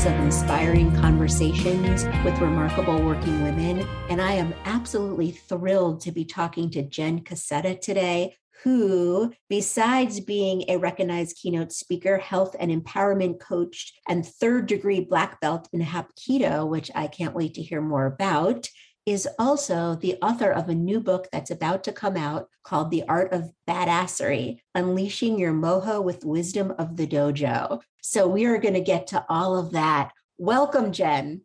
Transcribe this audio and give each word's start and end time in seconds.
series 0.00 0.18
of 0.18 0.24
inspiring 0.24 0.94
conversations 0.96 2.04
with 2.24 2.38
remarkable 2.40 3.02
working 3.02 3.42
women. 3.42 3.86
And 4.08 4.20
I 4.20 4.32
am 4.32 4.54
absolutely 4.64 5.32
thrilled 5.32 6.00
to 6.02 6.12
be 6.12 6.24
talking 6.24 6.70
to 6.70 6.82
Jen 6.82 7.20
Cassetta 7.20 7.80
today, 7.80 8.36
who, 8.62 9.32
besides 9.48 10.20
being 10.20 10.64
a 10.68 10.76
recognized 10.76 11.36
keynote 11.36 11.72
speaker, 11.72 12.18
health 12.18 12.56
and 12.58 12.70
empowerment 12.70 13.40
coach, 13.40 13.92
and 14.08 14.24
third 14.24 14.66
degree 14.66 15.00
black 15.00 15.40
belt 15.40 15.68
in 15.72 15.80
Hapkido, 15.80 16.68
which 16.68 16.90
I 16.94 17.06
can't 17.06 17.34
wait 17.34 17.54
to 17.54 17.62
hear 17.62 17.80
more 17.80 18.06
about, 18.06 18.68
is 19.06 19.26
also 19.38 19.94
the 19.94 20.16
author 20.22 20.50
of 20.50 20.68
a 20.68 20.74
new 20.74 21.00
book 21.00 21.28
that's 21.32 21.50
about 21.50 21.84
to 21.84 21.92
come 21.92 22.16
out 22.16 22.48
called 22.62 22.90
The 22.90 23.04
Art 23.08 23.32
of 23.32 23.50
Badassery 23.68 24.58
Unleashing 24.74 25.38
Your 25.38 25.52
Mojo 25.52 26.02
with 26.02 26.24
Wisdom 26.24 26.74
of 26.78 26.96
the 26.96 27.06
Dojo. 27.06 27.80
So 28.02 28.28
we 28.28 28.44
are 28.44 28.58
going 28.58 28.74
to 28.74 28.80
get 28.80 29.06
to 29.08 29.24
all 29.28 29.58
of 29.58 29.72
that. 29.72 30.12
Welcome, 30.38 30.92
Jen. 30.92 31.42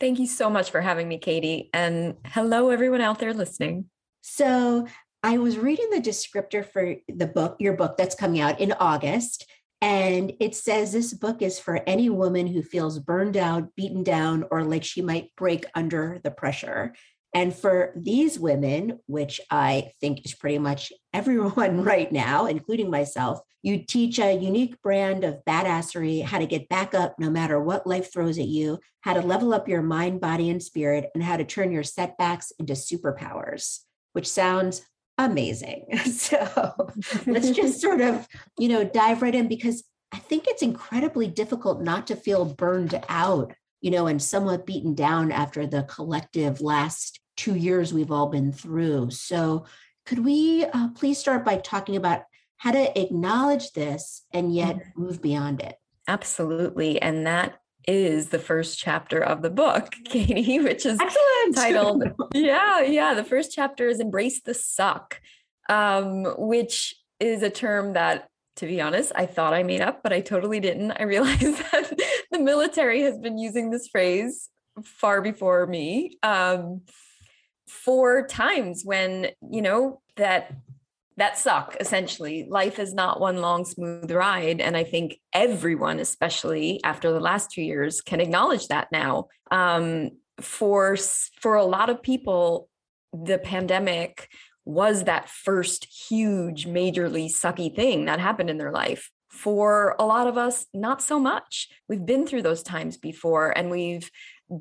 Thank 0.00 0.18
you 0.18 0.26
so 0.26 0.48
much 0.48 0.70
for 0.70 0.80
having 0.80 1.08
me, 1.08 1.18
Katie. 1.18 1.70
And 1.72 2.16
hello, 2.24 2.70
everyone 2.70 3.00
out 3.00 3.18
there 3.18 3.34
listening. 3.34 3.86
So 4.20 4.86
I 5.22 5.38
was 5.38 5.58
reading 5.58 5.90
the 5.90 6.00
descriptor 6.00 6.64
for 6.64 6.94
the 7.08 7.26
book, 7.26 7.56
your 7.58 7.72
book 7.72 7.96
that's 7.96 8.14
coming 8.14 8.40
out 8.40 8.60
in 8.60 8.72
August. 8.72 9.50
And 9.80 10.32
it 10.40 10.54
says 10.56 10.92
this 10.92 11.14
book 11.14 11.40
is 11.40 11.60
for 11.60 11.80
any 11.86 12.10
woman 12.10 12.46
who 12.46 12.62
feels 12.62 12.98
burned 12.98 13.36
out, 13.36 13.76
beaten 13.76 14.02
down, 14.02 14.44
or 14.50 14.64
like 14.64 14.82
she 14.82 15.02
might 15.02 15.34
break 15.36 15.64
under 15.74 16.20
the 16.24 16.32
pressure. 16.32 16.94
And 17.34 17.54
for 17.54 17.92
these 17.94 18.38
women, 18.38 18.98
which 19.06 19.40
I 19.50 19.92
think 20.00 20.24
is 20.24 20.34
pretty 20.34 20.58
much 20.58 20.92
everyone 21.12 21.84
right 21.84 22.10
now, 22.10 22.46
including 22.46 22.90
myself, 22.90 23.40
you 23.62 23.84
teach 23.84 24.18
a 24.18 24.32
unique 24.32 24.80
brand 24.82 25.24
of 25.24 25.44
badassery, 25.46 26.22
how 26.22 26.38
to 26.38 26.46
get 26.46 26.68
back 26.68 26.94
up 26.94 27.16
no 27.18 27.28
matter 27.28 27.60
what 27.60 27.86
life 27.86 28.12
throws 28.12 28.38
at 28.38 28.46
you, 28.46 28.78
how 29.00 29.14
to 29.14 29.20
level 29.20 29.52
up 29.52 29.68
your 29.68 29.82
mind, 29.82 30.20
body, 30.20 30.48
and 30.48 30.62
spirit, 30.62 31.10
and 31.14 31.22
how 31.22 31.36
to 31.36 31.44
turn 31.44 31.72
your 31.72 31.82
setbacks 31.82 32.52
into 32.58 32.72
superpowers, 32.74 33.80
which 34.12 34.28
sounds 34.30 34.82
amazing. 35.18 35.86
So 36.06 36.92
let's 37.26 37.50
just 37.60 37.80
sort 37.80 38.00
of, 38.00 38.26
you 38.58 38.68
know, 38.68 38.84
dive 38.84 39.22
right 39.22 39.34
in 39.34 39.48
because 39.48 39.84
I 40.12 40.18
think 40.18 40.46
it's 40.46 40.62
incredibly 40.62 41.28
difficult 41.28 41.82
not 41.82 42.06
to 42.06 42.16
feel 42.16 42.44
burned 42.44 43.00
out, 43.08 43.52
you 43.80 43.90
know, 43.90 44.06
and 44.06 44.22
somewhat 44.22 44.66
beaten 44.66 44.94
down 44.94 45.32
after 45.32 45.66
the 45.66 45.82
collective 45.82 46.60
last 46.60 47.20
two 47.36 47.54
years 47.54 47.92
we've 47.92 48.10
all 48.10 48.28
been 48.28 48.52
through. 48.52 49.10
So 49.10 49.66
could 50.06 50.24
we 50.24 50.64
uh, 50.64 50.88
please 50.94 51.18
start 51.18 51.44
by 51.44 51.58
talking 51.58 51.96
about 51.96 52.22
how 52.56 52.72
to 52.72 52.98
acknowledge 53.00 53.72
this 53.72 54.24
and 54.32 54.54
yet 54.54 54.76
mm-hmm. 54.76 55.02
move 55.02 55.22
beyond 55.22 55.60
it? 55.60 55.76
Absolutely. 56.08 57.00
And 57.00 57.26
that 57.26 57.58
is 57.88 58.28
the 58.28 58.38
first 58.38 58.78
chapter 58.78 59.18
of 59.18 59.40
the 59.40 59.50
book, 59.50 59.94
Katie, 60.04 60.60
which 60.60 60.84
is 60.84 61.00
Excellent. 61.00 61.54
titled, 61.54 62.04
yeah, 62.34 62.82
yeah. 62.82 63.14
The 63.14 63.24
first 63.24 63.50
chapter 63.50 63.88
is 63.88 63.98
Embrace 63.98 64.42
the 64.42 64.52
Suck, 64.52 65.20
um, 65.70 66.24
which 66.36 66.94
is 67.18 67.42
a 67.42 67.48
term 67.48 67.94
that, 67.94 68.28
to 68.56 68.66
be 68.66 68.80
honest, 68.80 69.12
I 69.14 69.24
thought 69.24 69.54
I 69.54 69.62
made 69.62 69.80
up, 69.80 70.02
but 70.02 70.12
I 70.12 70.20
totally 70.20 70.60
didn't. 70.60 70.92
I 70.92 71.02
realized 71.04 71.40
that 71.72 71.98
the 72.30 72.38
military 72.38 73.02
has 73.02 73.18
been 73.18 73.38
using 73.38 73.70
this 73.70 73.88
phrase 73.88 74.50
far 74.84 75.22
before 75.22 75.66
me 75.66 76.18
um, 76.22 76.82
for 77.66 78.26
times 78.26 78.82
when, 78.84 79.28
you 79.50 79.62
know, 79.62 80.02
that 80.16 80.52
that 81.18 81.36
suck 81.36 81.76
essentially. 81.80 82.46
Life 82.48 82.78
is 82.78 82.94
not 82.94 83.20
one 83.20 83.38
long 83.38 83.64
smooth 83.64 84.10
ride 84.10 84.60
and 84.60 84.76
i 84.76 84.84
think 84.84 85.18
everyone 85.32 85.98
especially 85.98 86.80
after 86.84 87.12
the 87.12 87.20
last 87.20 87.50
two 87.50 87.62
years 87.62 88.00
can 88.00 88.20
acknowledge 88.20 88.68
that 88.68 88.88
now. 88.92 89.28
Um, 89.50 90.10
for 90.40 90.96
for 91.40 91.56
a 91.56 91.64
lot 91.64 91.90
of 91.90 92.02
people 92.02 92.68
the 93.12 93.38
pandemic 93.38 94.28
was 94.64 95.04
that 95.04 95.28
first 95.28 95.86
huge 96.08 96.66
majorly 96.66 97.26
sucky 97.26 97.74
thing 97.74 98.04
that 98.04 98.20
happened 98.20 98.50
in 98.50 98.58
their 98.58 98.72
life. 98.72 99.10
For 99.30 99.96
a 99.98 100.04
lot 100.04 100.26
of 100.26 100.38
us 100.38 100.66
not 100.72 101.02
so 101.02 101.18
much. 101.18 101.68
We've 101.88 102.04
been 102.04 102.26
through 102.26 102.42
those 102.42 102.62
times 102.62 102.96
before 102.96 103.56
and 103.56 103.70
we've 103.70 104.10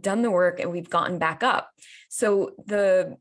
done 0.02 0.22
the 0.22 0.32
work 0.32 0.60
and 0.60 0.72
we've 0.72 0.90
gotten 0.90 1.20
back 1.20 1.44
up. 1.44 1.70
So 2.10 2.52
the 2.66 3.18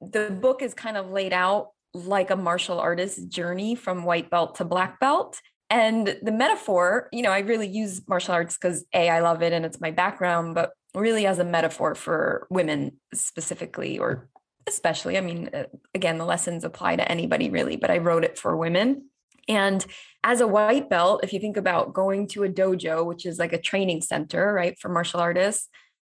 the 0.00 0.30
book 0.30 0.62
is 0.62 0.74
kind 0.74 0.96
of 0.96 1.10
laid 1.10 1.32
out 1.32 1.70
like 1.94 2.30
a 2.30 2.36
martial 2.36 2.78
artist's 2.78 3.24
journey 3.24 3.74
from 3.74 4.04
white 4.04 4.30
belt 4.30 4.56
to 4.56 4.64
black 4.64 5.00
belt. 5.00 5.40
And 5.68 6.16
the 6.22 6.32
metaphor, 6.32 7.08
you 7.12 7.22
know, 7.22 7.32
I 7.32 7.40
really 7.40 7.66
use 7.66 8.06
martial 8.06 8.34
arts 8.34 8.56
because 8.56 8.84
A, 8.92 9.08
I 9.08 9.20
love 9.20 9.42
it 9.42 9.52
and 9.52 9.64
it's 9.64 9.80
my 9.80 9.90
background, 9.90 10.54
but 10.54 10.72
really 10.94 11.26
as 11.26 11.38
a 11.38 11.44
metaphor 11.44 11.94
for 11.94 12.46
women 12.50 12.98
specifically, 13.12 13.98
or 13.98 14.28
especially. 14.66 15.18
I 15.18 15.20
mean, 15.20 15.50
uh, 15.52 15.64
again, 15.94 16.18
the 16.18 16.24
lessons 16.24 16.64
apply 16.64 16.96
to 16.96 17.10
anybody 17.10 17.50
really, 17.50 17.76
but 17.76 17.90
I 17.90 17.98
wrote 17.98 18.24
it 18.24 18.38
for 18.38 18.56
women. 18.56 19.10
And 19.48 19.84
as 20.24 20.40
a 20.40 20.46
white 20.46 20.90
belt, 20.90 21.20
if 21.22 21.32
you 21.32 21.38
think 21.38 21.56
about 21.56 21.94
going 21.94 22.26
to 22.28 22.44
a 22.44 22.48
dojo, 22.48 23.04
which 23.04 23.26
is 23.26 23.38
like 23.38 23.52
a 23.52 23.60
training 23.60 24.02
center, 24.02 24.52
right, 24.52 24.76
for 24.78 24.88
martial 24.88 25.20
artists, 25.20 25.68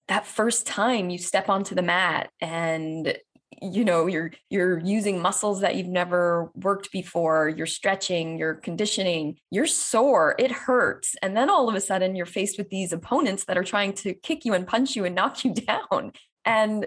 that 0.08 0.26
first 0.26 0.66
time 0.66 1.10
you 1.10 1.18
step 1.18 1.48
onto 1.48 1.74
the 1.74 1.82
mat 1.82 2.30
and 2.40 3.18
you 3.62 3.84
know 3.84 4.06
you're 4.06 4.32
you're 4.50 4.78
using 4.78 5.20
muscles 5.20 5.60
that 5.60 5.76
you've 5.76 5.86
never 5.86 6.50
worked 6.54 6.92
before 6.92 7.48
you're 7.48 7.66
stretching 7.66 8.38
you're 8.38 8.54
conditioning 8.54 9.36
you're 9.50 9.66
sore 9.66 10.34
it 10.38 10.52
hurts. 10.52 11.14
And 11.22 11.36
then 11.36 11.50
all 11.50 11.68
of 11.68 11.74
a 11.74 11.80
sudden 11.80 12.16
you're 12.16 12.26
faced 12.26 12.58
with 12.58 12.70
these 12.70 12.92
opponents 12.92 13.44
that 13.44 13.58
are 13.58 13.64
trying 13.64 13.92
to 13.94 14.14
kick 14.14 14.44
you 14.44 14.54
and 14.54 14.66
punch 14.66 14.96
you 14.96 15.04
and 15.04 15.14
knock 15.14 15.44
you 15.44 15.54
down. 15.54 16.12
And 16.44 16.86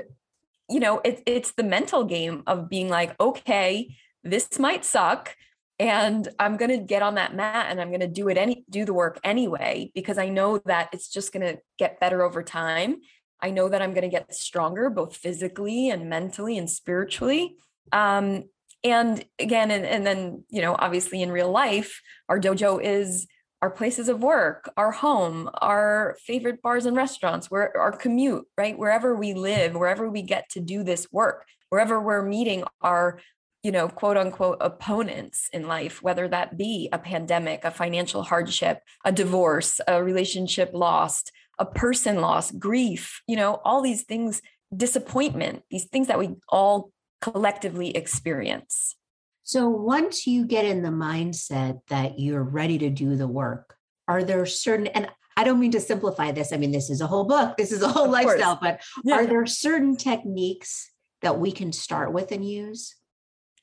you 0.69 0.79
know 0.79 1.01
it, 1.03 1.21
it's 1.25 1.51
the 1.51 1.63
mental 1.63 2.03
game 2.03 2.43
of 2.47 2.69
being 2.69 2.89
like 2.89 3.19
okay 3.19 3.95
this 4.23 4.59
might 4.59 4.85
suck 4.85 5.35
and 5.79 6.27
i'm 6.39 6.57
going 6.57 6.69
to 6.69 6.77
get 6.77 7.01
on 7.01 7.15
that 7.15 7.35
mat 7.35 7.67
and 7.69 7.81
i'm 7.81 7.89
going 7.89 7.99
to 7.99 8.07
do 8.07 8.29
it 8.29 8.37
any 8.37 8.63
do 8.69 8.85
the 8.85 8.93
work 8.93 9.19
anyway 9.23 9.91
because 9.95 10.17
i 10.17 10.29
know 10.29 10.59
that 10.59 10.89
it's 10.93 11.09
just 11.09 11.33
going 11.33 11.45
to 11.45 11.59
get 11.77 11.99
better 11.99 12.21
over 12.21 12.43
time 12.43 12.97
I 13.41 13.51
know 13.51 13.69
that 13.69 13.81
I'm 13.81 13.93
going 13.93 14.03
to 14.03 14.09
get 14.09 14.33
stronger, 14.33 14.89
both 14.89 15.15
physically 15.15 15.89
and 15.89 16.09
mentally 16.09 16.57
and 16.57 16.69
spiritually. 16.69 17.55
Um, 17.91 18.43
and 18.83 19.23
again, 19.37 19.71
and, 19.71 19.85
and 19.85 20.05
then, 20.05 20.43
you 20.49 20.61
know, 20.61 20.75
obviously 20.77 21.21
in 21.21 21.31
real 21.31 21.51
life, 21.51 22.01
our 22.29 22.39
dojo 22.39 22.81
is 22.81 23.27
our 23.61 23.69
places 23.69 24.07
of 24.07 24.21
work, 24.21 24.71
our 24.77 24.91
home, 24.91 25.49
our 25.55 26.15
favorite 26.21 26.61
bars 26.61 26.85
and 26.85 26.95
restaurants, 26.95 27.51
where 27.51 27.75
our 27.77 27.91
commute, 27.91 28.45
right? 28.57 28.77
Wherever 28.77 29.15
we 29.15 29.33
live, 29.33 29.75
wherever 29.75 30.09
we 30.09 30.21
get 30.21 30.49
to 30.51 30.61
do 30.61 30.83
this 30.83 31.11
work, 31.11 31.45
wherever 31.69 31.99
we're 31.99 32.21
meeting 32.21 32.63
our, 32.81 33.19
you 33.63 33.71
know, 33.71 33.89
quote 33.89 34.15
unquote 34.15 34.57
opponents 34.61 35.49
in 35.51 35.67
life, 35.67 36.01
whether 36.01 36.27
that 36.29 36.57
be 36.57 36.87
a 36.93 36.97
pandemic, 36.97 37.65
a 37.65 37.71
financial 37.71 38.23
hardship, 38.23 38.79
a 39.03 39.11
divorce, 39.11 39.81
a 39.87 40.01
relationship 40.01 40.71
lost, 40.73 41.33
a 41.59 41.65
person 41.65 42.21
loss, 42.21 42.51
grief, 42.51 43.21
you 43.27 43.35
know, 43.35 43.61
all 43.63 43.81
these 43.81 44.03
things, 44.03 44.41
disappointment, 44.75 45.63
these 45.69 45.85
things 45.85 46.07
that 46.07 46.17
we 46.17 46.35
all 46.47 46.91
collectively 47.21 47.95
experience. 47.95 48.95
So 49.43 49.67
once 49.67 50.25
you 50.25 50.45
get 50.45 50.65
in 50.65 50.83
the 50.83 50.89
mindset 50.89 51.79
that 51.89 52.19
you're 52.19 52.43
ready 52.43 52.77
to 52.79 52.89
do 52.89 53.15
the 53.15 53.27
work, 53.27 53.75
are 54.07 54.23
there 54.23 54.45
certain, 54.45 54.87
and 54.87 55.09
I 55.35 55.43
don't 55.43 55.59
mean 55.59 55.71
to 55.71 55.79
simplify 55.79 56.31
this. 56.31 56.53
I 56.53 56.57
mean, 56.57 56.71
this 56.71 56.89
is 56.89 57.01
a 57.01 57.07
whole 57.07 57.25
book, 57.25 57.57
this 57.57 57.71
is 57.71 57.81
a 57.81 57.87
whole 57.87 58.05
of 58.05 58.11
lifestyle, 58.11 58.57
course. 58.57 58.77
but 58.77 59.01
yeah. 59.03 59.15
are 59.15 59.25
there 59.25 59.45
certain 59.45 59.95
techniques 59.95 60.91
that 61.21 61.39
we 61.39 61.51
can 61.51 61.71
start 61.71 62.13
with 62.13 62.31
and 62.31 62.47
use? 62.47 62.95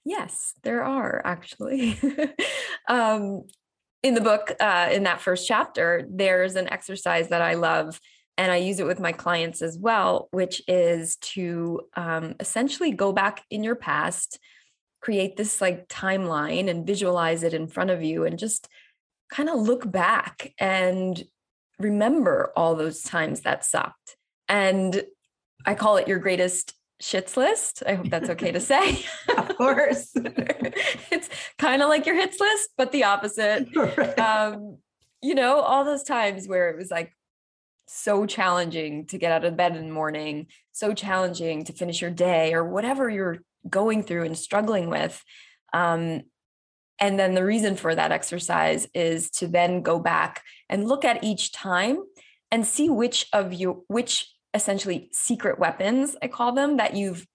Yes, 0.05 0.53
there 0.63 0.85
are 0.85 1.21
actually. 1.25 1.99
um, 2.89 3.45
in 4.03 4.15
the 4.15 4.21
book, 4.21 4.53
uh, 4.61 4.89
in 4.93 5.05
that 5.05 5.21
first 5.21 5.47
chapter, 5.47 6.07
there's 6.09 6.57
an 6.57 6.69
exercise 6.73 7.29
that 7.29 7.43
I 7.43 7.55
love 7.55 8.01
and 8.39 8.53
I 8.53 8.57
use 8.57 8.81
it 8.81 8.87
with 8.87 9.01
my 9.01 9.13
clients 9.13 9.63
as 9.63 9.79
well, 9.79 10.29
which 10.31 10.63
is 10.69 11.17
to 11.17 11.81
um, 11.97 12.35
essentially 12.39 12.93
go 12.93 13.13
back 13.13 13.43
in 13.51 13.65
your 13.65 13.77
past, 13.77 14.39
create 15.01 15.37
this 15.37 15.61
like 15.61 15.89
timeline 15.89 16.69
and 16.69 16.87
visualize 16.87 17.43
it 17.43 17.55
in 17.55 17.67
front 17.67 17.91
of 17.91 18.03
you 18.03 18.25
and 18.25 18.39
just 18.39 18.69
kind 19.31 19.49
of 19.49 19.61
look 19.61 19.91
back 19.91 20.53
and 20.59 21.25
remember 21.79 22.53
all 22.57 22.75
those 22.75 23.03
times 23.03 23.41
that 23.41 23.65
sucked. 23.65 24.17
And 24.49 25.03
I 25.65 25.75
call 25.75 25.97
it 25.97 26.09
your 26.09 26.19
greatest 26.19 26.75
shits 27.03 27.37
list. 27.37 27.83
I 27.87 27.95
hope 27.95 28.09
that's 28.09 28.31
okay 28.31 28.53
to 28.53 28.61
say. 28.61 29.05
of 29.37 29.57
course. 29.57 30.13
it's 30.15 31.29
kind 31.59 31.83
of 31.83 31.89
like 31.89 32.07
your 32.07 32.17
hits 32.17 32.41
list, 32.41 32.71
but 32.77 32.93
the 32.93 33.05
opposite. 33.05 33.69
Right. 33.77 34.19
Um, 34.19 34.79
you 35.23 35.35
know, 35.35 35.61
all 35.61 35.85
those 35.85 36.03
times 36.03 36.47
where 36.47 36.71
it 36.71 36.77
was 36.77 36.91
like 36.91 37.13
so 37.87 38.27
challenging 38.27 39.07
to 39.07 39.19
get 39.19 39.33
out 39.33 39.45
of 39.45 39.57
bed 39.57 39.77
in 39.77 39.87
the 39.87 39.93
morning, 39.93 40.47
so 40.73 40.93
challenging 40.93 41.65
to 41.65 41.73
finish 41.73 42.01
your 42.01 42.11
day 42.11 42.53
or 42.53 42.65
whatever 42.65 43.09
you're 43.09 43.39
going 43.69 44.03
through 44.03 44.25
and 44.25 44.37
struggling 44.37 44.91
with. 44.91 45.23
Um, 45.73 46.23
and 46.99 47.19
then 47.19 47.35
the 47.35 47.45
reason 47.45 47.77
for 47.77 47.95
that 47.95 48.13
exercise 48.13 48.87
is 48.95 49.31
to 49.33 49.47
then 49.47 49.83
go 49.83 49.99
back 49.99 50.43
and 50.69 50.89
look 50.89 51.05
at 51.05 51.23
each 51.23 51.53
time 51.53 51.99
and 52.51 52.67
see 52.67 52.89
which 52.89 53.27
of 53.33 53.53
you 53.53 53.85
which 53.89 54.33
essentially 54.57 55.09
secret 55.13 55.59
weapons 55.59 56.17
i 56.23 56.27
call 56.27 56.53
them 56.53 56.79
that 56.79 56.97
you've 56.97 57.27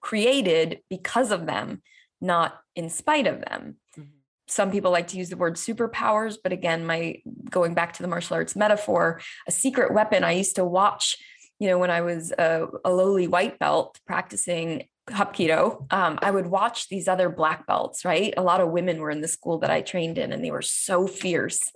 created 0.00 0.80
because 0.88 1.30
of 1.30 1.44
them 1.46 1.82
not 2.22 2.58
in 2.76 2.90
spite 2.90 3.26
of 3.26 3.40
them. 3.40 3.76
Mm-hmm. 3.98 4.08
some 4.46 4.70
people 4.70 4.90
like 4.90 5.08
to 5.08 5.18
use 5.18 5.28
the 5.28 5.36
word 5.36 5.56
superpowers 5.56 6.36
but 6.42 6.52
again 6.52 6.86
my 6.86 7.16
going 7.50 7.74
back 7.74 7.92
to 7.94 8.02
the 8.02 8.08
martial 8.08 8.36
arts 8.36 8.56
metaphor 8.56 9.20
a 9.46 9.52
secret 9.52 9.92
weapon 9.92 10.24
i 10.24 10.32
used 10.32 10.56
to 10.56 10.64
watch 10.64 11.16
you 11.58 11.68
know 11.68 11.78
when 11.78 11.90
i 11.90 12.00
was 12.00 12.32
a, 12.32 12.66
a 12.84 12.90
lowly 12.90 13.26
white 13.26 13.58
belt 13.58 13.98
practicing 14.06 14.86
hapkido 15.10 15.92
um, 15.92 16.18
i 16.22 16.30
would 16.30 16.46
watch 16.46 16.88
these 16.88 17.08
other 17.08 17.28
black 17.28 17.66
belts 17.66 18.04
right? 18.04 18.32
A 18.36 18.42
lot 18.42 18.60
of 18.60 18.70
women 18.70 19.00
were 19.00 19.10
in 19.10 19.20
the 19.20 19.28
school 19.28 19.58
that 19.58 19.70
i 19.70 19.80
trained 19.80 20.18
in 20.18 20.32
and 20.32 20.44
they 20.44 20.52
were 20.52 20.62
so 20.62 21.06
fierce 21.06 21.72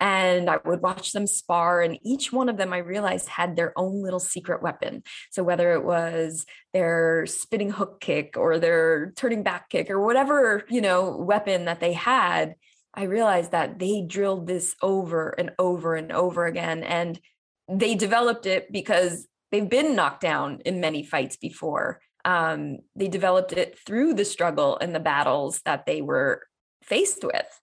and 0.00 0.48
I 0.48 0.58
would 0.64 0.80
watch 0.80 1.12
them 1.12 1.26
spar. 1.26 1.82
And 1.82 1.98
each 2.02 2.32
one 2.32 2.48
of 2.48 2.56
them 2.56 2.72
I 2.72 2.78
realized 2.78 3.28
had 3.28 3.54
their 3.54 3.78
own 3.78 4.02
little 4.02 4.18
secret 4.18 4.62
weapon. 4.62 5.02
So 5.30 5.42
whether 5.42 5.72
it 5.74 5.84
was 5.84 6.46
their 6.72 7.26
spinning 7.26 7.70
hook 7.70 8.00
kick 8.00 8.36
or 8.36 8.58
their 8.58 9.12
turning 9.16 9.42
back 9.42 9.68
kick 9.68 9.90
or 9.90 10.00
whatever, 10.00 10.64
you 10.70 10.80
know, 10.80 11.16
weapon 11.16 11.66
that 11.66 11.80
they 11.80 11.92
had, 11.92 12.54
I 12.94 13.04
realized 13.04 13.52
that 13.52 13.78
they 13.78 14.02
drilled 14.06 14.46
this 14.46 14.74
over 14.82 15.30
and 15.30 15.52
over 15.58 15.94
and 15.94 16.10
over 16.10 16.46
again. 16.46 16.82
And 16.82 17.20
they 17.68 17.94
developed 17.94 18.46
it 18.46 18.72
because 18.72 19.28
they've 19.52 19.68
been 19.68 19.94
knocked 19.94 20.22
down 20.22 20.60
in 20.64 20.80
many 20.80 21.04
fights 21.04 21.36
before. 21.36 22.00
Um, 22.24 22.78
they 22.96 23.08
developed 23.08 23.52
it 23.52 23.78
through 23.86 24.14
the 24.14 24.24
struggle 24.24 24.78
and 24.80 24.94
the 24.94 25.00
battles 25.00 25.60
that 25.64 25.86
they 25.86 26.02
were 26.02 26.42
faced 26.82 27.22
with. 27.22 27.60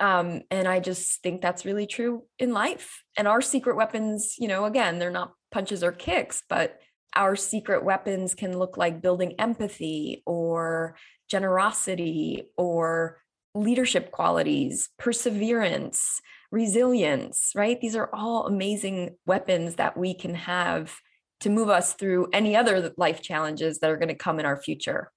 Um, 0.00 0.42
and 0.50 0.66
I 0.66 0.80
just 0.80 1.22
think 1.22 1.40
that's 1.40 1.64
really 1.64 1.86
true 1.86 2.24
in 2.38 2.52
life. 2.52 3.02
And 3.16 3.28
our 3.28 3.40
secret 3.40 3.76
weapons, 3.76 4.34
you 4.38 4.48
know, 4.48 4.64
again, 4.64 4.98
they're 4.98 5.10
not 5.10 5.32
punches 5.52 5.84
or 5.84 5.92
kicks, 5.92 6.42
but 6.48 6.80
our 7.14 7.36
secret 7.36 7.84
weapons 7.84 8.34
can 8.34 8.58
look 8.58 8.76
like 8.76 9.00
building 9.00 9.34
empathy 9.38 10.22
or 10.26 10.96
generosity 11.30 12.48
or 12.56 13.18
leadership 13.54 14.10
qualities, 14.10 14.88
perseverance, 14.98 16.20
resilience, 16.50 17.52
right? 17.54 17.80
These 17.80 17.96
are 17.96 18.10
all 18.12 18.46
amazing 18.46 19.16
weapons 19.26 19.76
that 19.76 19.96
we 19.96 20.14
can 20.14 20.34
have 20.34 20.96
to 21.40 21.50
move 21.50 21.68
us 21.68 21.94
through 21.94 22.28
any 22.32 22.56
other 22.56 22.92
life 22.96 23.22
challenges 23.22 23.78
that 23.78 23.90
are 23.90 23.96
going 23.96 24.08
to 24.08 24.14
come 24.14 24.40
in 24.40 24.46
our 24.46 24.60
future. 24.60 25.10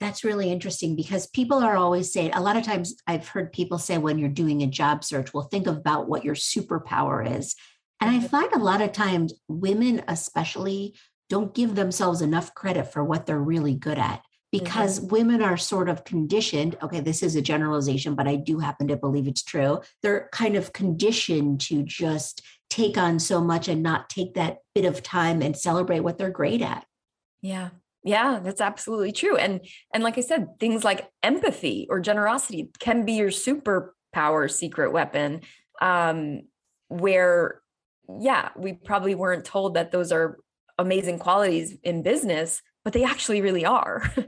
That's 0.00 0.24
really 0.24 0.50
interesting 0.50 0.96
because 0.96 1.26
people 1.26 1.58
are 1.58 1.76
always 1.76 2.10
saying, 2.10 2.32
a 2.32 2.40
lot 2.40 2.56
of 2.56 2.64
times 2.64 2.94
I've 3.06 3.28
heard 3.28 3.52
people 3.52 3.76
say 3.76 3.98
when 3.98 4.18
you're 4.18 4.30
doing 4.30 4.62
a 4.62 4.66
job 4.66 5.04
search, 5.04 5.34
well, 5.34 5.44
think 5.44 5.66
about 5.66 6.08
what 6.08 6.24
your 6.24 6.34
superpower 6.34 7.38
is. 7.38 7.54
And 8.00 8.10
I 8.10 8.16
mm-hmm. 8.16 8.26
find 8.26 8.52
a 8.54 8.58
lot 8.58 8.80
of 8.80 8.92
times 8.92 9.34
women, 9.46 10.02
especially, 10.08 10.94
don't 11.28 11.54
give 11.54 11.74
themselves 11.74 12.22
enough 12.22 12.54
credit 12.54 12.90
for 12.90 13.04
what 13.04 13.26
they're 13.26 13.38
really 13.38 13.74
good 13.74 13.98
at 13.98 14.22
because 14.50 14.98
mm-hmm. 14.98 15.08
women 15.08 15.42
are 15.42 15.58
sort 15.58 15.90
of 15.90 16.04
conditioned. 16.04 16.76
Okay, 16.82 17.00
this 17.00 17.22
is 17.22 17.36
a 17.36 17.42
generalization, 17.42 18.14
but 18.14 18.26
I 18.26 18.36
do 18.36 18.58
happen 18.58 18.88
to 18.88 18.96
believe 18.96 19.28
it's 19.28 19.44
true. 19.44 19.80
They're 20.02 20.30
kind 20.32 20.56
of 20.56 20.72
conditioned 20.72 21.60
to 21.62 21.82
just 21.82 22.42
take 22.70 22.96
on 22.96 23.18
so 23.18 23.42
much 23.42 23.68
and 23.68 23.82
not 23.82 24.08
take 24.08 24.32
that 24.34 24.58
bit 24.74 24.86
of 24.86 25.02
time 25.02 25.42
and 25.42 25.54
celebrate 25.54 26.00
what 26.00 26.16
they're 26.16 26.30
great 26.30 26.62
at. 26.62 26.86
Yeah 27.42 27.68
yeah 28.02 28.40
that's 28.42 28.60
absolutely 28.60 29.12
true 29.12 29.36
and 29.36 29.60
and 29.92 30.02
like 30.02 30.16
i 30.16 30.20
said 30.20 30.48
things 30.58 30.84
like 30.84 31.08
empathy 31.22 31.86
or 31.90 32.00
generosity 32.00 32.70
can 32.78 33.04
be 33.04 33.12
your 33.12 33.30
superpower 33.30 34.50
secret 34.50 34.92
weapon 34.92 35.40
um 35.80 36.40
where 36.88 37.60
yeah 38.18 38.50
we 38.56 38.72
probably 38.72 39.14
weren't 39.14 39.44
told 39.44 39.74
that 39.74 39.92
those 39.92 40.12
are 40.12 40.38
amazing 40.78 41.18
qualities 41.18 41.76
in 41.82 42.02
business 42.02 42.62
but 42.82 42.94
they 42.94 43.04
actually 43.04 43.42
really 43.42 43.64
are. 43.66 44.02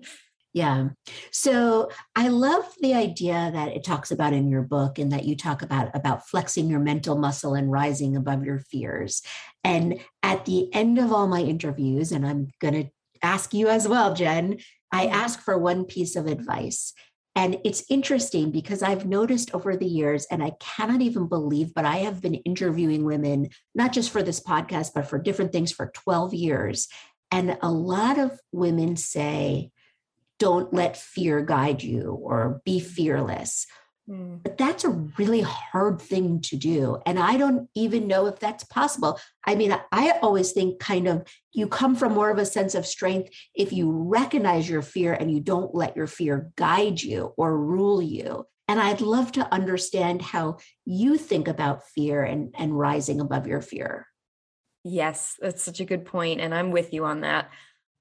Yeah 0.55 0.89
so 1.31 1.89
i 2.15 2.29
love 2.29 2.65
the 2.83 2.93
idea 2.93 3.51
that 3.55 3.73
it 3.73 3.85
talks 3.85 4.11
about 4.11 4.35
in 4.35 4.51
your 4.51 4.61
book 4.61 4.99
and 4.99 5.11
that 5.11 5.25
you 5.25 5.35
talk 5.35 5.63
about 5.63 5.89
about 5.97 6.29
flexing 6.29 6.69
your 6.69 6.79
mental 6.79 7.17
muscle 7.17 7.55
and 7.55 7.73
rising 7.73 8.17
above 8.17 8.45
your 8.45 8.59
fears 8.59 9.23
and 9.65 9.99
at 10.23 10.45
the 10.45 10.69
end 10.75 10.99
of 10.99 11.11
all 11.11 11.27
my 11.27 11.41
interviews 11.41 12.13
and 12.13 12.27
i'm 12.27 12.49
going 12.61 12.75
to 12.75 12.91
ask 13.23 13.55
you 13.55 13.69
as 13.69 13.89
well, 13.89 14.15
Jen. 14.15 14.59
I 14.91 15.07
mm-hmm. 15.07 15.15
ask 15.15 15.41
for 15.41 15.59
one 15.59 15.85
piece 15.85 16.17
of 16.17 16.27
advice. 16.27 16.93
And 17.35 17.59
it's 17.65 17.85
interesting 17.89 18.51
because 18.51 18.83
I've 18.83 19.07
noticed 19.07 19.55
over 19.55 19.75
the 19.75 19.87
years, 19.87 20.27
and 20.31 20.43
I 20.43 20.53
cannot 20.61 21.01
even 21.01 21.29
believe, 21.29 21.73
but 21.73 21.87
I 21.87 21.99
have 21.99 22.21
been 22.21 22.35
interviewing 22.35 23.05
women, 23.05 23.49
not 23.75 23.93
just 23.93 24.11
for 24.11 24.23
this 24.23 24.39
podcast, 24.39 24.91
but 24.95 25.07
for 25.07 25.19
different 25.19 25.51
things 25.51 25.73
for 25.73 25.91
12 25.95 26.35
years. 26.35 26.89
And 27.31 27.57
a 27.63 27.71
lot 27.71 28.19
of 28.19 28.39
women 28.53 28.97
say, 28.97 29.71
don't 30.39 30.75
let 30.75 30.97
fear 30.97 31.41
guide 31.41 31.83
you 31.83 32.19
or 32.23 32.61
be 32.65 32.81
fearless 32.81 33.67
Mm. 34.09 34.43
But 34.43 34.59
that's 34.59 34.85
a 34.85 34.91
really 34.91 35.43
hard 35.43 36.01
thing 36.01 36.41
to 36.43 36.57
do. 36.57 36.99
And 37.07 37.19
I 37.19 37.37
don't 37.37 37.69
even 37.75 38.09
know 38.09 38.27
if 38.27 38.39
that's 38.39 38.65
possible. 38.65 39.19
I 39.45 39.55
mean, 39.55 39.79
I 39.93 40.19
always 40.23 40.53
think 40.53 40.81
kind 40.81 41.07
of 41.07 41.27
you 41.53 41.69
come 41.69 41.95
from 41.95 42.15
more 42.15 42.31
of 42.31 42.39
a 42.39 42.47
sense 42.47 42.75
of 42.75 42.87
strength 42.87 43.31
if 43.55 43.73
you 43.73 43.91
recognize 43.91 44.69
your 44.69 44.83
fear 44.83 45.13
and 45.13 45.31
you 45.31 45.41
don't 45.41 45.75
let 45.75 45.97
your 45.97 46.07
fear 46.07 46.51
guide 46.57 47.03
you 47.03 47.33
or 47.37 47.57
rule 47.57 48.03
you. 48.03 48.47
And 48.69 48.81
I'd 48.81 49.01
love 49.01 49.33
to 49.33 49.53
understand 49.53 50.23
how 50.23 50.59
you 50.85 51.19
think 51.19 51.47
about 51.47 51.87
fear 51.89 52.23
and, 52.23 52.55
and 52.59 52.77
rising 52.77 53.21
above 53.21 53.47
your 53.47 53.61
fear. 53.61 54.07
Yes, 54.85 55.37
that's 55.39 55.63
such 55.63 55.79
a 55.81 55.85
good 55.85 56.05
point, 56.05 56.41
And 56.41 56.55
I'm 56.55 56.73
with 56.73 56.93
you 56.93 57.05
on 57.05 57.21
that. 57.21 57.51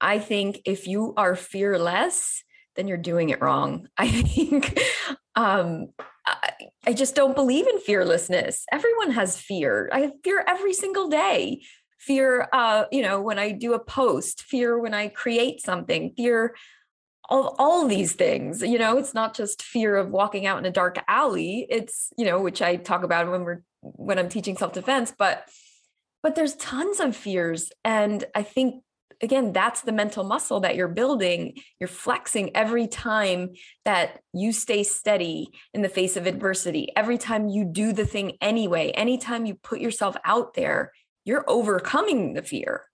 I 0.00 0.18
think 0.18 0.62
if 0.64 0.88
you 0.88 1.14
are 1.16 1.36
fearless, 1.36 2.42
then 2.76 2.88
you're 2.88 2.96
doing 2.96 3.30
it 3.30 3.40
wrong. 3.40 3.88
I 3.96 4.08
think 4.08 4.78
um, 5.34 5.88
I, 6.26 6.52
I 6.86 6.92
just 6.92 7.14
don't 7.14 7.34
believe 7.34 7.66
in 7.66 7.78
fearlessness. 7.78 8.64
Everyone 8.72 9.10
has 9.12 9.38
fear. 9.38 9.88
I 9.92 10.12
fear 10.24 10.44
every 10.46 10.72
single 10.72 11.08
day. 11.08 11.62
Fear, 11.98 12.48
uh, 12.52 12.84
you 12.90 13.02
know, 13.02 13.20
when 13.20 13.38
I 13.38 13.52
do 13.52 13.74
a 13.74 13.78
post, 13.78 14.42
fear 14.42 14.76
when 14.78 14.92
I 14.92 15.06
create 15.08 15.60
something, 15.60 16.12
fear 16.16 16.54
all, 17.28 17.54
all 17.58 17.86
these 17.86 18.12
things 18.12 18.62
you 18.62 18.78
know 18.78 18.98
it's 18.98 19.14
not 19.14 19.34
just 19.34 19.62
fear 19.62 19.96
of 19.96 20.10
walking 20.10 20.46
out 20.46 20.58
in 20.58 20.66
a 20.66 20.70
dark 20.70 20.98
alley 21.08 21.66
it's 21.70 22.12
you 22.18 22.24
know 22.24 22.40
which 22.40 22.60
i 22.60 22.76
talk 22.76 23.04
about 23.04 23.30
when 23.30 23.42
we're 23.44 23.62
when 23.80 24.18
i'm 24.18 24.28
teaching 24.28 24.56
self-defense 24.56 25.14
but 25.16 25.48
but 26.22 26.34
there's 26.34 26.54
tons 26.56 27.00
of 27.00 27.16
fears 27.16 27.70
and 27.84 28.24
i 28.34 28.42
think 28.42 28.82
again, 29.22 29.52
that's 29.52 29.82
the 29.82 29.92
mental 29.92 30.24
muscle 30.24 30.60
that 30.60 30.74
you're 30.74 30.88
building. 30.88 31.54
You're 31.78 31.88
flexing 31.88 32.54
every 32.56 32.88
time 32.88 33.50
that 33.84 34.20
you 34.34 34.52
stay 34.52 34.82
steady 34.82 35.50
in 35.72 35.82
the 35.82 35.88
face 35.88 36.16
of 36.16 36.26
adversity. 36.26 36.88
Every 36.96 37.18
time 37.18 37.48
you 37.48 37.64
do 37.64 37.92
the 37.92 38.04
thing 38.04 38.32
anyway, 38.40 38.90
anytime 38.90 39.46
you 39.46 39.54
put 39.54 39.80
yourself 39.80 40.16
out 40.24 40.54
there, 40.54 40.92
you're 41.24 41.44
overcoming 41.46 42.34
the 42.34 42.42
fear. 42.42 42.84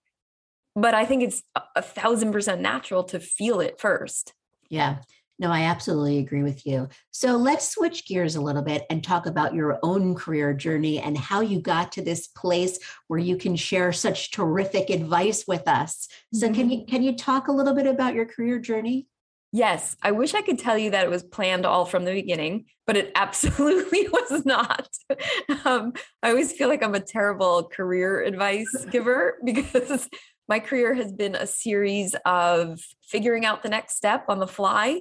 But 0.77 0.95
I 0.95 1.07
think 1.07 1.23
it's 1.23 1.43
a 1.75 1.83
thousand 1.83 2.33
percent 2.33 2.61
natural 2.61 3.05
to 3.05 3.19
feel 3.19 3.61
it 3.61 3.81
first. 3.81 4.35
Yeah. 4.69 4.99
No, 5.41 5.53
I 5.53 5.63
absolutely 5.63 6.19
agree 6.19 6.43
with 6.43 6.67
you. 6.67 6.89
So 7.13 7.37
let's 7.37 7.69
switch 7.69 8.07
gears 8.07 8.35
a 8.35 8.41
little 8.41 8.63
bit 8.63 8.85
and 8.91 9.05
talk 9.05 9.27
about 9.27 9.55
your 9.55 9.79
own 9.85 10.17
career 10.17 10.53
journey 10.53 10.99
and 10.99 11.17
how 11.17 11.41
you 11.41 11.61
got 11.61 11.93
to 11.93 12.03
this 12.03 12.27
place 12.27 12.79
where 13.07 13.21
you 13.21 13.37
can 13.37 13.55
share 13.55 13.93
such 13.93 14.33
terrific 14.33 14.91
advice 14.91 15.45
with 15.47 15.69
us. 15.69 16.09
So 16.35 16.47
mm-hmm. 16.47 16.55
can 16.55 16.71
you 16.71 16.85
can 16.87 17.03
you 17.05 17.17
talk 17.17 17.47
a 17.47 17.53
little 17.53 17.75
bit 17.75 17.87
about 17.87 18.15
your 18.15 18.27
career 18.27 18.59
journey? 18.59 19.07
Yes, 19.53 19.97
I 20.03 20.11
wish 20.11 20.35
I 20.35 20.43
could 20.43 20.59
tell 20.59 20.77
you 20.77 20.91
that 20.91 21.05
it 21.05 21.11
was 21.11 21.23
planned 21.23 21.65
all 21.65 21.87
from 21.87 22.05
the 22.05 22.13
beginning, 22.13 22.67
but 22.87 22.97
it 22.97 23.13
absolutely 23.15 24.09
was 24.09 24.45
not. 24.45 24.89
Um, 25.65 25.93
I 26.23 26.31
always 26.31 26.53
feel 26.53 26.69
like 26.69 26.83
I'm 26.83 26.95
a 26.95 27.01
terrible 27.01 27.65
career 27.65 28.23
advice 28.23 28.71
giver 28.91 29.39
because 29.45 30.09
my 30.49 30.61
career 30.61 30.95
has 30.95 31.13
been 31.13 31.35
a 31.35 31.47
series 31.47 32.15
of 32.25 32.81
figuring 33.03 33.45
out 33.45 33.63
the 33.63 33.69
next 33.69 33.97
step 33.97 34.27
on 34.29 34.39
the 34.39 34.47
fly 34.47 35.01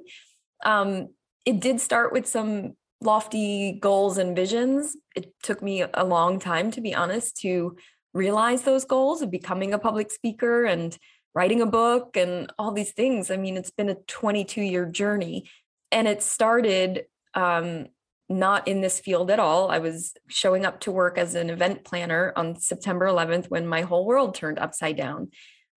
um, 0.65 1.09
it 1.45 1.59
did 1.59 1.79
start 1.79 2.11
with 2.11 2.27
some 2.27 2.73
lofty 3.01 3.73
goals 3.73 4.17
and 4.17 4.35
visions. 4.35 4.97
It 5.15 5.33
took 5.43 5.61
me 5.61 5.85
a 5.93 6.03
long 6.03 6.39
time, 6.39 6.71
to 6.71 6.81
be 6.81 6.95
honest, 6.95 7.37
to 7.41 7.77
realize 8.13 8.63
those 8.63 8.85
goals 8.85 9.21
of 9.21 9.31
becoming 9.31 9.73
a 9.73 9.79
public 9.79 10.11
speaker 10.11 10.65
and 10.65 10.97
writing 11.35 11.61
a 11.61 11.67
book 11.67 12.17
and 12.17 12.51
all 12.57 12.71
these 12.71 12.93
things. 12.93 13.29
I 13.29 13.37
mean, 13.37 13.57
it's 13.57 13.69
been 13.69 13.89
a 13.89 13.95
22 14.07 14.61
year 14.61 14.85
journey. 14.85 15.49
And 15.91 16.07
it 16.07 16.23
started 16.23 17.05
um, 17.33 17.87
not 18.27 18.67
in 18.67 18.81
this 18.81 18.99
field 18.99 19.31
at 19.31 19.39
all. 19.39 19.69
I 19.69 19.77
was 19.77 20.13
showing 20.27 20.65
up 20.65 20.81
to 20.81 20.91
work 20.91 21.17
as 21.17 21.35
an 21.35 21.49
event 21.49 21.83
planner 21.83 22.33
on 22.35 22.59
September 22.59 23.05
11th 23.05 23.45
when 23.49 23.67
my 23.67 23.81
whole 23.81 24.05
world 24.05 24.35
turned 24.35 24.59
upside 24.59 24.97
down. 24.97 25.29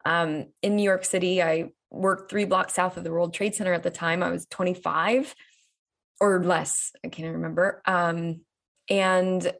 Um, 0.04 0.46
in 0.62 0.76
New 0.76 0.82
York 0.82 1.04
City, 1.04 1.42
I 1.42 1.70
worked 1.90 2.30
three 2.30 2.44
blocks 2.44 2.74
south 2.74 2.96
of 2.96 3.04
the 3.04 3.10
World 3.10 3.34
Trade 3.34 3.54
Center 3.54 3.72
at 3.72 3.82
the 3.82 3.90
time. 3.90 4.22
I 4.22 4.30
was 4.30 4.46
25 4.46 5.34
or 6.20 6.42
less. 6.42 6.92
I 7.04 7.08
can't 7.08 7.34
remember. 7.34 7.82
Um, 7.86 8.40
and 8.88 9.52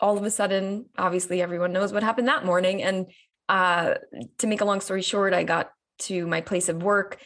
all 0.00 0.16
of 0.16 0.24
a 0.24 0.30
sudden, 0.30 0.86
obviously, 0.96 1.42
everyone 1.42 1.72
knows 1.72 1.92
what 1.92 2.02
happened 2.02 2.28
that 2.28 2.44
morning. 2.44 2.82
And 2.82 3.06
uh, 3.48 3.94
to 4.38 4.46
make 4.46 4.60
a 4.60 4.64
long 4.64 4.80
story 4.80 5.02
short, 5.02 5.34
I 5.34 5.44
got 5.44 5.70
to 6.00 6.26
my 6.26 6.40
place 6.40 6.68
of 6.68 6.82
work. 6.82 7.18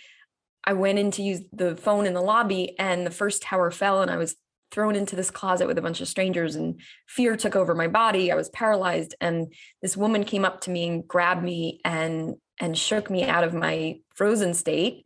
I 0.64 0.74
went 0.74 0.98
in 0.98 1.10
to 1.12 1.22
use 1.22 1.40
the 1.52 1.76
phone 1.76 2.06
in 2.06 2.14
the 2.14 2.20
lobby, 2.20 2.74
and 2.78 3.06
the 3.06 3.10
first 3.10 3.42
tower 3.42 3.70
fell, 3.70 4.02
and 4.02 4.10
I 4.10 4.16
was 4.16 4.36
thrown 4.70 4.94
into 4.94 5.16
this 5.16 5.30
closet 5.30 5.66
with 5.66 5.78
a 5.78 5.82
bunch 5.82 6.00
of 6.00 6.08
strangers 6.08 6.54
and 6.54 6.80
fear 7.06 7.36
took 7.36 7.56
over 7.56 7.74
my 7.74 7.88
body 7.88 8.30
i 8.30 8.34
was 8.34 8.50
paralyzed 8.50 9.14
and 9.20 9.52
this 9.80 9.96
woman 9.96 10.24
came 10.24 10.44
up 10.44 10.60
to 10.60 10.70
me 10.70 10.86
and 10.86 11.08
grabbed 11.08 11.42
me 11.42 11.80
and 11.84 12.34
and 12.60 12.76
shook 12.76 13.10
me 13.10 13.24
out 13.24 13.44
of 13.44 13.54
my 13.54 14.00
frozen 14.14 14.54
state 14.54 15.04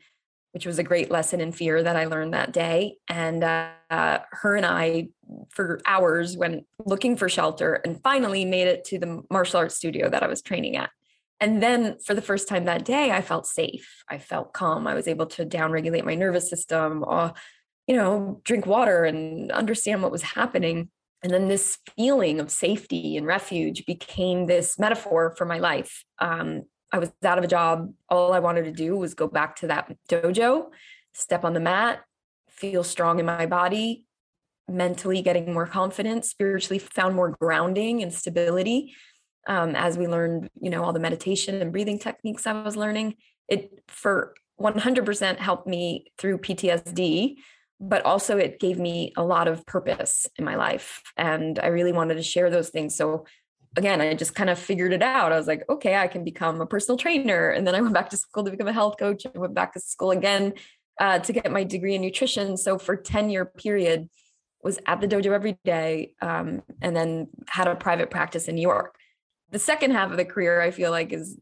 which 0.53 0.67
was 0.67 0.79
a 0.79 0.83
great 0.83 1.11
lesson 1.11 1.41
in 1.41 1.51
fear 1.51 1.83
that 1.83 1.97
I 1.97 2.05
learned 2.05 2.35
that 2.35 2.53
day. 2.53 2.99
And 3.09 3.43
uh, 3.43 4.21
her 4.31 4.55
and 4.55 4.67
I, 4.67 5.09
for 5.49 5.81
hours, 5.87 6.37
went 6.37 6.67
looking 6.85 7.17
for 7.17 7.29
shelter 7.29 7.81
and 7.85 8.03
finally 8.03 8.45
made 8.45 8.69
it 8.69 8.85
to 8.87 8.99
the 8.99 9.23
martial 9.31 9.59
arts 9.59 9.75
studio 9.75 10.11
that 10.11 10.23
I 10.23 10.27
was 10.29 10.43
training 10.43 10.77
at. 10.77 10.91
And 11.41 11.63
then 11.63 11.99
for 11.99 12.15
the 12.15 12.23
first 12.23 12.49
time 12.49 12.67
that 12.67 12.85
day, 12.85 13.11
I 13.11 13.23
felt 13.23 13.47
safe. 13.47 14.05
I 14.09 14.19
felt 14.19 14.53
calm. 14.53 14.87
I 14.87 14.95
was 14.95 15.09
able 15.09 15.27
to 15.27 15.47
downregulate 15.47 16.05
my 16.05 16.15
nervous 16.15 16.49
system, 16.49 17.03
or, 17.03 17.19
uh, 17.19 17.33
you 17.87 17.97
know, 17.97 18.41
drink 18.45 18.67
water 18.67 19.05
and 19.05 19.51
understand 19.51 20.03
what 20.03 20.13
was 20.13 20.23
happening. 20.23 20.91
And 21.23 21.33
then 21.33 21.49
this 21.49 21.79
feeling 21.97 22.41
of 22.41 22.51
safety 22.51 23.17
and 23.17 23.27
refuge 23.27 23.87
became 23.87 24.47
this 24.47 24.79
metaphor 24.79 25.35
for 25.37 25.45
my 25.47 25.59
life. 25.59 26.05
Um, 26.19 26.65
I 26.93 26.99
was 26.99 27.11
out 27.25 27.39
of 27.39 27.45
a 27.45 27.49
job. 27.49 27.93
All 28.09 28.33
I 28.33 28.39
wanted 28.39 28.65
to 28.65 28.73
do 28.73 28.97
was 28.97 29.15
go 29.15 29.27
back 29.27 29.57
to 29.57 29.67
that 29.69 29.91
dojo, 30.09 30.67
step 31.15 31.45
on 31.45 31.55
the 31.55 31.61
mat, 31.61 32.03
feel 32.49 32.85
strong 32.85 33.19
in 33.19 33.27
my 33.27 33.47
body, 33.47 34.05
mentally 34.69 35.23
getting 35.23 35.53
more 35.53 35.67
confident, 35.67 36.25
spiritually 36.25 36.79
found 36.79 37.15
more 37.15 37.31
grounding 37.41 38.03
and 38.03 38.13
stability. 38.13 38.95
Um, 39.49 39.75
as 39.75 39.99
we 39.99 40.07
learned, 40.07 40.51
you 40.61 40.71
know, 40.71 40.85
all 40.85 40.93
the 40.93 41.01
meditation 41.01 41.61
and 41.61 41.73
breathing 41.73 41.99
techniques 41.99 42.47
I 42.47 42.63
was 42.63 42.77
learning, 42.77 43.17
it 43.49 43.71
for 43.89 44.35
100% 44.61 45.39
helped 45.39 45.67
me 45.67 46.13
through 46.19 46.39
PTSD, 46.39 47.37
but 47.81 48.05
also 48.05 48.39
it 48.39 48.61
gave 48.61 48.79
me 48.79 49.13
a 49.17 49.25
lot 49.25 49.49
of 49.49 49.67
purpose 49.67 50.27
in 50.37 50.45
my 50.45 50.55
life. 50.55 51.03
And 51.17 51.59
I 51.59 51.67
really 51.67 51.93
wanted 51.93 52.15
to 52.15 52.23
share 52.23 52.51
those 52.51 52.71
things. 52.71 52.95
So 52.95 53.27
again, 53.77 54.01
I 54.01 54.15
just 54.15 54.35
kind 54.35 54.51
of 54.51 54.59
figured 54.59 54.93
it 54.93 55.03
out. 55.03 55.33
I 55.33 55.37
was 55.37 55.47
like, 55.47 55.65
okay, 55.69 55.97
I 55.97 56.07
can 56.07 56.25
become 56.25 56.61
a 56.61 56.67
personal 56.67 56.99
trainer. 56.99 57.51
And 57.51 57.67
then 57.67 57.75
I 57.75 57.81
went 57.81 57.95
back 57.95 58.11
to 58.11 58.17
school 58.17 58.45
to 58.45 58.51
become 58.51 58.69
a 58.69 58.73
health 58.73 58.97
coach. 58.99 59.25
I 59.27 59.39
went 59.39 59.55
back 59.55 59.73
to 59.75 59.81
school 59.81 60.11
again 60.11 60.55
uh, 61.01 61.21
to 61.21 61.33
get 61.33 61.51
my 61.51 61.65
degree 61.65 61.95
in 61.95 62.03
nutrition. 62.03 62.57
So 62.57 62.79
for 62.79 62.97
10 62.97 63.31
year 63.31 63.45
period, 63.45 64.09
was 64.63 64.79
at 64.87 65.01
the 65.01 65.09
dojo 65.09 65.33
every 65.33 65.59
day 65.65 66.15
um, 66.23 66.63
and 66.81 66.95
then 66.97 67.29
had 67.49 67.67
a 67.67 67.75
private 67.75 68.11
practice 68.11 68.49
in 68.49 68.55
New 68.55 68.63
York. 68.63 68.95
The 69.51 69.59
second 69.59 69.91
half 69.91 70.11
of 70.11 70.17
the 70.17 70.25
career, 70.25 70.61
I 70.61 70.71
feel 70.71 70.91
like 70.91 71.13
is, 71.13 71.39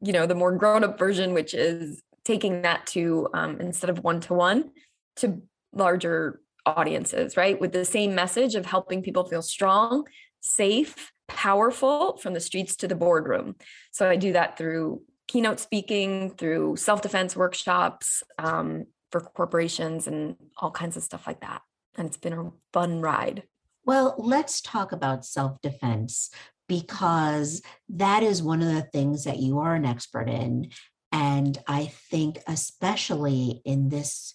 you 0.00 0.12
know, 0.12 0.26
the 0.26 0.34
more 0.34 0.52
grown 0.52 0.82
up 0.82 0.98
version, 0.98 1.34
which 1.34 1.54
is 1.54 2.02
taking 2.24 2.62
that 2.62 2.86
to 2.88 3.28
um, 3.34 3.60
instead 3.60 3.90
of 3.90 4.02
one 4.02 4.20
to 4.22 4.34
one 4.34 4.70
to 5.16 5.42
larger 5.72 6.40
audiences, 6.64 7.36
right? 7.36 7.60
With 7.60 7.72
the 7.72 7.84
same 7.84 8.14
message 8.14 8.54
of 8.54 8.66
helping 8.66 9.02
people 9.02 9.24
feel 9.24 9.42
strong, 9.42 10.06
safe, 10.40 11.12
powerful 11.36 12.16
from 12.18 12.34
the 12.34 12.40
streets 12.40 12.76
to 12.76 12.88
the 12.88 12.94
boardroom. 12.94 13.56
So 13.90 14.08
I 14.08 14.16
do 14.16 14.32
that 14.32 14.56
through 14.56 15.02
keynote 15.28 15.60
speaking, 15.60 16.30
through 16.30 16.76
self 16.76 17.02
defense 17.02 17.36
workshops 17.36 18.22
um, 18.38 18.86
for 19.10 19.20
corporations, 19.20 20.06
and 20.06 20.36
all 20.56 20.70
kinds 20.70 20.96
of 20.96 21.02
stuff 21.02 21.26
like 21.26 21.40
that. 21.40 21.62
And 21.96 22.06
it's 22.06 22.16
been 22.16 22.32
a 22.32 22.50
fun 22.72 23.00
ride. 23.00 23.44
Well, 23.84 24.14
let's 24.18 24.60
talk 24.60 24.92
about 24.92 25.24
self 25.24 25.60
defense 25.60 26.30
because 26.68 27.62
that 27.88 28.22
is 28.22 28.42
one 28.42 28.62
of 28.62 28.72
the 28.72 28.82
things 28.82 29.24
that 29.24 29.38
you 29.38 29.58
are 29.58 29.74
an 29.74 29.84
expert 29.84 30.28
in. 30.28 30.70
And 31.10 31.58
I 31.66 31.86
think, 32.10 32.40
especially 32.46 33.60
in 33.64 33.88
this 33.88 34.34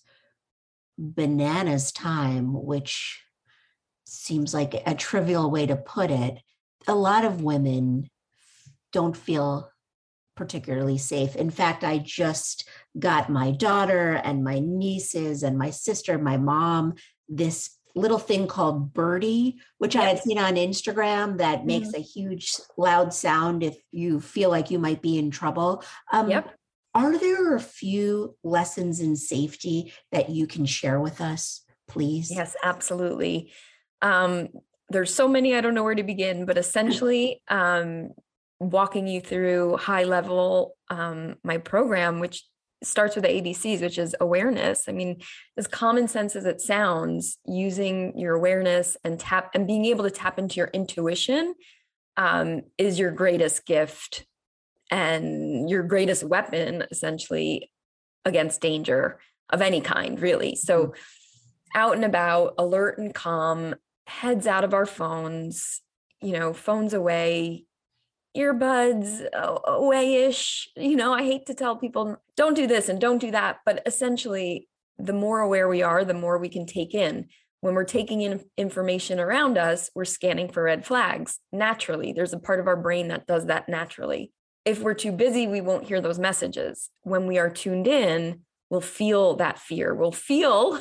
bananas 0.97 1.91
time, 1.91 2.53
which 2.53 3.23
seems 4.05 4.53
like 4.53 4.75
a 4.85 4.95
trivial 4.95 5.49
way 5.49 5.65
to 5.65 5.75
put 5.75 6.11
it, 6.11 6.39
a 6.87 6.95
lot 6.95 7.25
of 7.25 7.41
women 7.41 8.09
don't 8.93 9.17
feel 9.17 9.69
particularly 10.35 10.97
safe. 10.97 11.35
In 11.35 11.49
fact, 11.49 11.83
I 11.83 11.97
just 11.97 12.69
got 12.97 13.29
my 13.29 13.51
daughter 13.51 14.13
and 14.13 14.43
my 14.43 14.59
nieces 14.59 15.43
and 15.43 15.57
my 15.57 15.71
sister, 15.71 16.17
my 16.17 16.37
mom, 16.37 16.93
this 17.27 17.71
little 17.95 18.19
thing 18.19 18.47
called 18.47 18.93
Birdie, 18.93 19.59
which 19.79 19.95
I 19.95 20.03
had 20.03 20.19
seen 20.19 20.37
on 20.37 20.55
Instagram 20.55 21.39
that 21.39 21.59
mm-hmm. 21.59 21.67
makes 21.67 21.93
a 21.93 21.99
huge 21.99 22.53
loud 22.77 23.13
sound 23.13 23.63
if 23.63 23.75
you 23.91 24.21
feel 24.21 24.49
like 24.49 24.71
you 24.71 24.79
might 24.79 25.01
be 25.01 25.17
in 25.17 25.31
trouble. 25.31 25.83
Um, 26.13 26.29
yep. 26.29 26.53
Are 26.93 27.17
there 27.17 27.55
a 27.55 27.59
few 27.59 28.35
lessons 28.43 28.99
in 28.99 29.15
safety 29.15 29.93
that 30.11 30.29
you 30.29 30.47
can 30.47 30.65
share 30.65 30.99
with 30.99 31.21
us, 31.21 31.61
please? 31.87 32.31
Yes, 32.31 32.55
absolutely. 32.63 33.51
Um, 34.01 34.49
there's 34.89 35.13
so 35.13 35.27
many 35.27 35.55
i 35.55 35.61
don't 35.61 35.73
know 35.73 35.83
where 35.83 35.95
to 35.95 36.03
begin 36.03 36.45
but 36.45 36.57
essentially 36.57 37.41
um, 37.49 38.09
walking 38.59 39.07
you 39.07 39.21
through 39.21 39.77
high 39.77 40.03
level 40.03 40.75
um, 40.89 41.35
my 41.43 41.57
program 41.57 42.19
which 42.19 42.43
starts 42.83 43.15
with 43.15 43.23
the 43.23 43.29
abcs 43.29 43.81
which 43.81 43.97
is 43.97 44.15
awareness. 44.19 44.87
I 44.87 44.91
mean 44.91 45.21
as 45.57 45.67
common 45.67 46.07
sense 46.07 46.35
as 46.35 46.45
it 46.45 46.61
sounds 46.61 47.37
using 47.45 48.17
your 48.17 48.35
awareness 48.35 48.97
and 49.03 49.19
tap 49.19 49.51
and 49.53 49.67
being 49.67 49.85
able 49.85 50.03
to 50.03 50.11
tap 50.11 50.37
into 50.37 50.55
your 50.55 50.67
intuition 50.67 51.55
um, 52.17 52.61
is 52.77 52.99
your 52.99 53.11
greatest 53.11 53.65
gift 53.65 54.25
and 54.91 55.69
your 55.69 55.83
greatest 55.83 56.23
weapon 56.23 56.85
essentially 56.91 57.71
against 58.25 58.61
danger 58.61 59.19
of 59.49 59.61
any 59.61 59.81
kind 59.81 60.19
really. 60.19 60.55
So 60.55 60.87
mm. 60.87 60.93
out 61.73 61.95
and 61.95 62.05
about 62.05 62.55
alert 62.57 62.99
and 62.99 63.13
calm 63.13 63.75
heads 64.07 64.47
out 64.47 64.63
of 64.63 64.73
our 64.73 64.85
phones, 64.85 65.81
you 66.21 66.31
know, 66.31 66.53
phones 66.53 66.93
away, 66.93 67.65
earbuds 68.35 69.27
away 69.33 70.25
ish. 70.25 70.69
You 70.75 70.95
know, 70.95 71.13
I 71.13 71.23
hate 71.23 71.45
to 71.47 71.53
tell 71.53 71.75
people, 71.75 72.17
don't 72.35 72.55
do 72.55 72.67
this 72.67 72.89
and 72.89 72.99
don't 72.99 73.19
do 73.19 73.31
that. 73.31 73.57
But 73.65 73.83
essentially, 73.85 74.67
the 74.97 75.13
more 75.13 75.41
aware 75.41 75.67
we 75.67 75.83
are, 75.83 76.05
the 76.05 76.13
more 76.13 76.37
we 76.37 76.49
can 76.49 76.65
take 76.65 76.95
in. 76.95 77.27
When 77.61 77.73
we're 77.73 77.83
taking 77.83 78.21
in 78.21 78.45
information 78.57 79.19
around 79.19 79.57
us, 79.57 79.89
we're 79.93 80.05
scanning 80.05 80.49
for 80.49 80.63
red 80.63 80.85
flags 80.85 81.39
naturally. 81.51 82.13
There's 82.13 82.33
a 82.33 82.39
part 82.39 82.59
of 82.59 82.67
our 82.67 82.77
brain 82.77 83.09
that 83.09 83.27
does 83.27 83.47
that 83.47 83.67
naturally. 83.67 84.31
If 84.63 84.81
we're 84.81 84.93
too 84.93 85.11
busy, 85.11 85.47
we 85.47 85.61
won't 85.61 85.87
hear 85.87 85.99
those 85.99 86.19
messages. 86.19 86.89
When 87.01 87.25
we 87.25 87.39
are 87.39 87.49
tuned 87.49 87.87
in, 87.87 88.41
we'll 88.69 88.81
feel 88.81 89.35
that 89.37 89.59
fear. 89.59 89.95
We'll 89.95 90.11
feel 90.11 90.79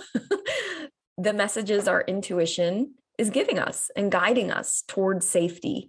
the 1.18 1.33
messages, 1.33 1.88
our 1.88 2.02
intuition, 2.02 2.95
is 3.19 3.31
giving 3.31 3.59
us 3.59 3.91
and 3.97 4.13
guiding 4.13 4.51
us 4.51 4.83
towards 4.87 5.27
safety, 5.27 5.89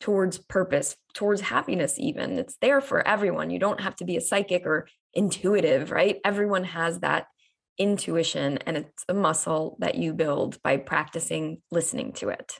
towards 0.00 0.38
purpose, 0.38 0.96
towards 1.14 1.40
happiness, 1.40 1.98
even. 1.98 2.38
It's 2.38 2.56
there 2.60 2.80
for 2.80 3.06
everyone. 3.06 3.50
You 3.50 3.58
don't 3.58 3.80
have 3.80 3.96
to 3.96 4.04
be 4.04 4.16
a 4.16 4.20
psychic 4.20 4.66
or 4.66 4.88
intuitive, 5.14 5.90
right? 5.90 6.18
Everyone 6.24 6.64
has 6.64 7.00
that 7.00 7.26
intuition, 7.78 8.58
and 8.58 8.76
it's 8.76 9.04
a 9.08 9.14
muscle 9.14 9.76
that 9.80 9.94
you 9.94 10.12
build 10.12 10.60
by 10.62 10.76
practicing 10.76 11.62
listening 11.70 12.12
to 12.12 12.28
it. 12.28 12.58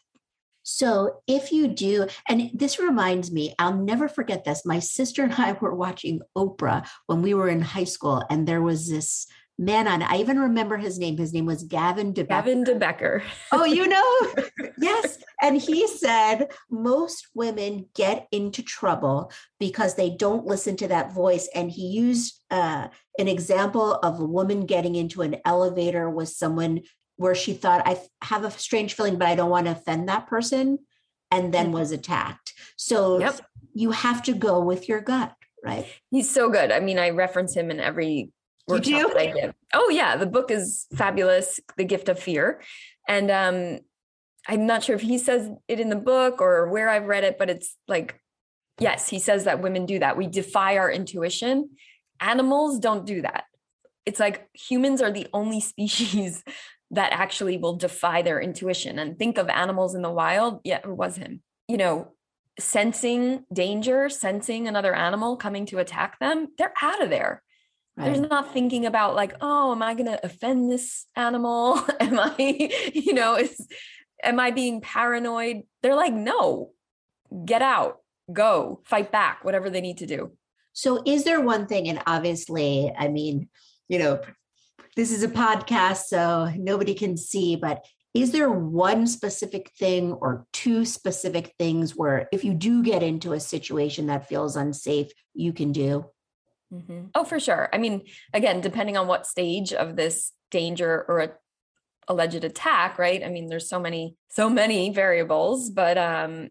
So, 0.63 1.23
if 1.27 1.51
you 1.51 1.69
do, 1.69 2.09
and 2.29 2.51
this 2.53 2.79
reminds 2.79 3.33
me, 3.33 3.55
I'll 3.59 3.77
never 3.77 4.07
forget 4.07 4.45
this. 4.45 4.67
My 4.67 4.81
sister 4.81 5.23
and 5.23 5.33
I 5.33 5.53
were 5.61 5.75
watching 5.75 6.21
Oprah 6.37 6.87
when 7.07 7.23
we 7.23 7.35
were 7.35 7.49
in 7.49 7.63
high 7.63 7.85
school, 7.85 8.23
and 8.29 8.47
there 8.47 8.63
was 8.63 8.89
this 8.89 9.27
man 9.59 9.89
on. 9.89 10.03
I 10.03 10.19
even 10.19 10.39
remember 10.39 10.77
his 10.77 10.99
name. 10.99 11.17
His 11.17 11.33
name 11.33 11.47
was 11.47 11.65
Gavin 11.65 12.15
DeBecker. 12.15 12.29
Gavin 12.29 12.65
DeBecker. 12.65 13.23
oh, 13.53 13.65
you 13.65 13.87
know? 13.89 14.71
yes. 14.79 15.19
And 15.43 15.61
he 15.61 15.87
said 15.89 16.51
most 16.71 17.29
women 17.35 17.87
get 17.95 18.29
into 18.31 18.63
trouble 18.63 19.33
because 19.59 19.95
they 19.95 20.11
don't 20.11 20.47
listen 20.47 20.77
to 20.77 20.89
that 20.89 21.13
voice. 21.13 21.49
And 21.55 21.71
he 21.71 21.89
used 21.89 22.41
uh, 22.51 22.89
an 23.19 23.29
example 23.29 23.95
of 23.95 24.21
a 24.21 24.25
woman 24.25 24.65
getting 24.67 24.95
into 24.95 25.23
an 25.23 25.37
elevator 25.45 26.09
with 26.09 26.29
someone 26.29 26.83
where 27.17 27.35
she 27.35 27.53
thought, 27.53 27.87
I 27.87 28.01
have 28.23 28.45
a 28.45 28.51
strange 28.51 28.95
feeling, 28.95 29.19
but 29.19 29.27
I 29.29 29.35
don't 29.35 29.51
want 29.51 29.67
to 29.67 29.73
offend 29.73 30.09
that 30.09 30.29
person, 30.29 30.79
and 31.33 31.53
then 31.53 31.67
mm-hmm. 31.67 31.75
was 31.75 31.91
attacked. 31.91 32.55
So 32.77 33.19
yep. 33.19 33.41
you 33.75 33.91
have 33.91 34.23
to 34.25 34.35
go 34.35 34.61
with 34.61 34.89
your 34.89 35.01
gut. 35.01 35.35
Right. 35.65 35.87
He's 36.13 36.31
so 36.31 36.49
good. 36.49 36.71
I 36.71 36.79
mean, 36.79 37.01
I 37.01 37.11
reference 37.11 37.55
him 37.55 37.73
in 37.73 37.81
every 37.81 38.31
workshop 38.69 39.09
that 39.09 39.17
I 39.19 39.27
give. 39.33 39.55
Oh 39.75 39.89
yeah, 39.91 40.17
the 40.17 40.27
book 40.27 40.51
is 40.51 40.87
fabulous, 40.95 41.61
The 41.77 41.85
Gift 41.85 42.09
of 42.09 42.19
Fear. 42.19 42.61
And 43.09 43.31
um 43.31 43.79
I'm 44.47 44.67
not 44.67 44.83
sure 44.83 44.95
if 44.97 45.03
he 45.03 45.19
says 45.19 45.51
it 45.69 45.81
in 45.81 45.89
the 45.91 45.97
book 45.97 46.41
or 46.41 46.69
where 46.69 46.89
I've 46.89 47.07
read 47.07 47.25
it, 47.25 47.37
but 47.39 47.51
it's 47.51 47.77
like 47.87 48.21
yes, 48.81 49.09
he 49.09 49.19
says 49.19 49.45
that 49.45 49.61
women 49.61 49.87
do 49.87 49.99
that. 49.99 50.17
We 50.17 50.27
defy 50.27 50.79
our 50.79 50.91
intuition. 50.91 51.71
Animals 52.21 52.79
don't 52.79 53.07
do 53.07 53.23
that. 53.23 53.45
It's 54.07 54.21
like 54.21 54.49
humans 54.55 55.03
are 55.03 55.13
the 55.13 55.27
only 55.33 55.61
species 55.73 56.43
that 56.91 57.13
actually 57.13 57.59
will 57.59 57.77
defy 57.77 58.23
their 58.23 58.41
intuition 58.41 58.99
and 58.99 59.19
think 59.19 59.37
of 59.37 59.49
animals 59.51 59.95
in 59.95 60.01
the 60.03 60.11
wild. 60.11 60.61
Yeah, 60.65 60.79
it 60.79 60.89
was 60.89 61.17
him. 61.17 61.43
you 61.69 61.77
know, 61.77 62.13
sensing 62.59 63.45
danger, 63.53 64.09
sensing 64.09 64.67
another 64.67 64.95
animal 64.95 65.37
coming 65.37 65.67
to 65.67 65.79
attack 65.79 66.19
them, 66.19 66.49
they're 66.59 66.75
out 66.83 67.03
of 67.03 67.11
there. 67.11 67.43
Right. 67.99 68.15
There's 68.15 68.31
not 68.31 68.53
thinking 68.53 68.87
about 68.87 69.17
like, 69.17 69.35
oh, 69.41 69.73
am 69.73 69.83
I 69.83 69.95
going 69.95 70.07
to 70.07 70.25
offend 70.25 70.71
this 70.71 71.07
animal? 71.17 71.81
am 72.01 72.21
I, 72.21 72.71
you 72.95 73.13
know, 73.13 73.35
is 73.35 73.67
am 74.23 74.39
I 74.39 74.53
being 74.53 74.81
paranoid? 74.81 75.63
They're 75.83 75.97
like, 75.97 76.13
no, 76.13 76.71
get 77.45 77.61
out, 77.61 77.97
go, 78.33 78.83
fight 78.85 79.11
back, 79.11 79.45
whatever 79.45 79.69
they 79.69 79.81
need 79.81 79.99
to 79.99 80.07
do. 80.07 80.31
So, 80.75 81.03
is 81.05 81.25
there 81.25 81.41
one 81.41 81.67
thing, 81.67 81.89
and 81.89 82.01
obviously, 82.07 82.93
I 82.97 83.09
mean, 83.09 83.49
you 83.89 83.99
know, 83.99 84.21
this 84.95 85.11
is 85.11 85.25
a 85.25 85.29
podcast, 85.29 86.05
so 86.05 86.53
nobody 86.57 86.95
can 86.95 87.17
see, 87.17 87.57
but 87.57 87.85
is 88.15 88.31
there 88.31 88.51
one 88.51 89.09
specific 89.09 89.73
thing 89.77 90.13
or 90.13 90.47
two 90.53 90.85
specific 90.85 91.53
things 91.59 91.97
where 91.97 92.29
if 92.31 92.45
you 92.45 92.55
do 92.55 92.85
get 92.85 93.03
into 93.03 93.33
a 93.33 93.41
situation 93.41 94.07
that 94.07 94.29
feels 94.29 94.55
unsafe, 94.55 95.11
you 95.35 95.53
can 95.53 95.73
do? 95.73 96.05
Mm-hmm. 96.73 97.07
Oh, 97.15 97.25
for 97.25 97.41
sure. 97.41 97.69
I 97.73 97.79
mean, 97.79 98.03
again, 98.35 98.61
depending 98.61 98.97
on 98.97 99.07
what 99.07 99.27
stage 99.27 99.73
of 99.73 99.97
this 99.97 100.33
danger 100.51 101.05
or 101.09 101.21
a 101.21 101.31
alleged 102.09 102.45
attack, 102.45 102.99
right? 102.99 103.23
I 103.23 103.29
mean, 103.29 103.49
there's 103.49 103.69
so 103.69 103.79
many, 103.79 104.17
so 104.31 104.49
many 104.49 104.91
variables, 104.91 105.71
but 105.71 105.99
um, 105.99 106.49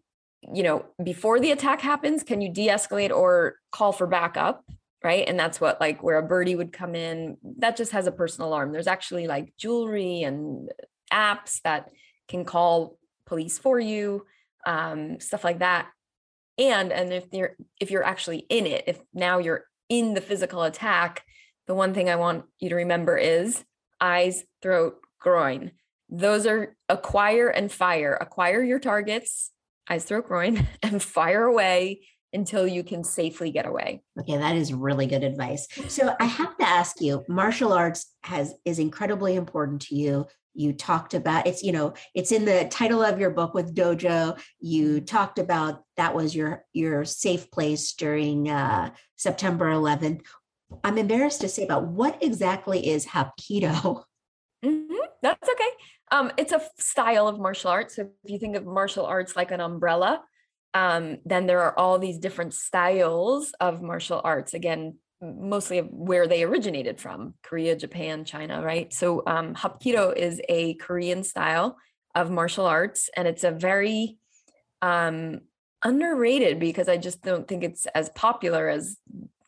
you 0.52 0.62
know, 0.62 0.86
before 1.02 1.40
the 1.40 1.50
attack 1.50 1.80
happens, 1.80 2.22
can 2.22 2.40
you 2.40 2.52
de-escalate 2.52 3.10
or 3.10 3.56
call 3.72 3.92
for 3.92 4.06
backup? 4.06 4.64
Right. 5.02 5.28
And 5.28 5.38
that's 5.38 5.60
what 5.60 5.80
like 5.80 6.02
where 6.02 6.18
a 6.18 6.26
birdie 6.26 6.56
would 6.56 6.72
come 6.72 6.96
in. 6.96 7.36
That 7.58 7.76
just 7.76 7.92
has 7.92 8.08
a 8.08 8.12
personal 8.12 8.48
alarm. 8.48 8.72
There's 8.72 8.88
actually 8.88 9.28
like 9.28 9.52
jewelry 9.56 10.22
and 10.22 10.70
apps 11.12 11.60
that 11.62 11.90
can 12.26 12.44
call 12.44 12.98
police 13.24 13.58
for 13.58 13.78
you, 13.78 14.26
um, 14.66 15.20
stuff 15.20 15.44
like 15.44 15.60
that. 15.60 15.88
And 16.58 16.92
and 16.92 17.12
if 17.12 17.26
you're 17.30 17.54
if 17.80 17.92
you're 17.92 18.02
actually 18.02 18.38
in 18.38 18.66
it, 18.66 18.84
if 18.88 18.98
now 19.14 19.38
you're 19.38 19.66
in 19.88 20.14
the 20.14 20.20
physical 20.20 20.62
attack, 20.62 21.24
the 21.66 21.74
one 21.74 21.94
thing 21.94 22.08
I 22.08 22.16
want 22.16 22.44
you 22.58 22.68
to 22.70 22.76
remember 22.76 23.16
is 23.16 23.64
eyes, 24.00 24.44
throat, 24.62 24.96
groin. 25.20 25.72
Those 26.08 26.46
are 26.46 26.76
acquire 26.88 27.48
and 27.48 27.70
fire. 27.70 28.16
Acquire 28.20 28.62
your 28.62 28.78
targets, 28.78 29.50
eyes, 29.88 30.04
throat, 30.04 30.26
groin, 30.26 30.66
and 30.82 31.02
fire 31.02 31.44
away 31.44 32.00
until 32.32 32.66
you 32.66 32.84
can 32.84 33.04
safely 33.04 33.50
get 33.50 33.66
away. 33.66 34.02
Okay, 34.20 34.36
that 34.36 34.56
is 34.56 34.72
really 34.72 35.06
good 35.06 35.24
advice. 35.24 35.66
So 35.88 36.14
I 36.20 36.26
have 36.26 36.56
to 36.58 36.68
ask 36.68 37.00
you, 37.00 37.24
martial 37.28 37.72
arts 37.72 38.14
has 38.22 38.54
is 38.64 38.78
incredibly 38.78 39.34
important 39.34 39.82
to 39.82 39.94
you. 39.94 40.26
You 40.58 40.72
talked 40.72 41.14
about 41.14 41.46
it's, 41.46 41.62
you 41.62 41.72
know, 41.72 41.94
it's 42.14 42.32
in 42.32 42.44
the 42.44 42.66
title 42.70 43.02
of 43.02 43.20
your 43.20 43.30
book 43.30 43.54
with 43.54 43.74
Dojo. 43.74 44.38
You 44.60 45.00
talked 45.00 45.38
about 45.38 45.84
that 45.96 46.14
was 46.14 46.34
your 46.34 46.64
your 46.72 47.04
safe 47.04 47.50
place 47.50 47.92
during 47.92 48.50
uh, 48.50 48.90
September 49.16 49.66
11th. 49.66 50.22
I'm 50.82 50.98
embarrassed 50.98 51.40
to 51.42 51.48
say 51.48 51.64
about 51.64 51.86
what 51.86 52.22
exactly 52.22 52.88
is 52.88 53.06
Hapkido. 53.06 54.04
Mm-hmm. 54.64 54.96
That's 55.22 55.48
okay. 55.48 55.70
Um, 56.10 56.32
it's 56.36 56.50
a 56.50 56.60
style 56.78 57.28
of 57.28 57.38
martial 57.38 57.70
arts. 57.70 57.94
So 57.94 58.10
if 58.24 58.30
you 58.30 58.40
think 58.40 58.56
of 58.56 58.66
martial 58.66 59.06
arts 59.06 59.36
like 59.36 59.52
an 59.52 59.60
umbrella, 59.60 60.20
um, 60.74 61.18
then 61.24 61.46
there 61.46 61.62
are 61.62 61.78
all 61.78 62.00
these 62.00 62.18
different 62.18 62.54
styles 62.54 63.52
of 63.60 63.82
martial 63.82 64.20
arts. 64.24 64.54
Again, 64.54 64.96
mostly 65.20 65.80
where 65.80 66.26
they 66.26 66.42
originated 66.44 67.00
from 67.00 67.34
Korea, 67.42 67.76
Japan, 67.76 68.24
China, 68.24 68.62
right? 68.62 68.92
So 68.92 69.22
um, 69.26 69.54
Hapkido 69.54 70.16
is 70.16 70.40
a 70.48 70.74
Korean 70.74 71.24
style 71.24 71.76
of 72.14 72.30
martial 72.30 72.66
arts, 72.66 73.10
and 73.16 73.26
it's 73.26 73.44
a 73.44 73.50
very 73.50 74.16
um, 74.82 75.40
underrated 75.84 76.58
because 76.60 76.88
I 76.88 76.96
just 76.96 77.22
don't 77.22 77.46
think 77.46 77.64
it's 77.64 77.86
as 77.86 78.08
popular 78.10 78.68
as 78.68 78.96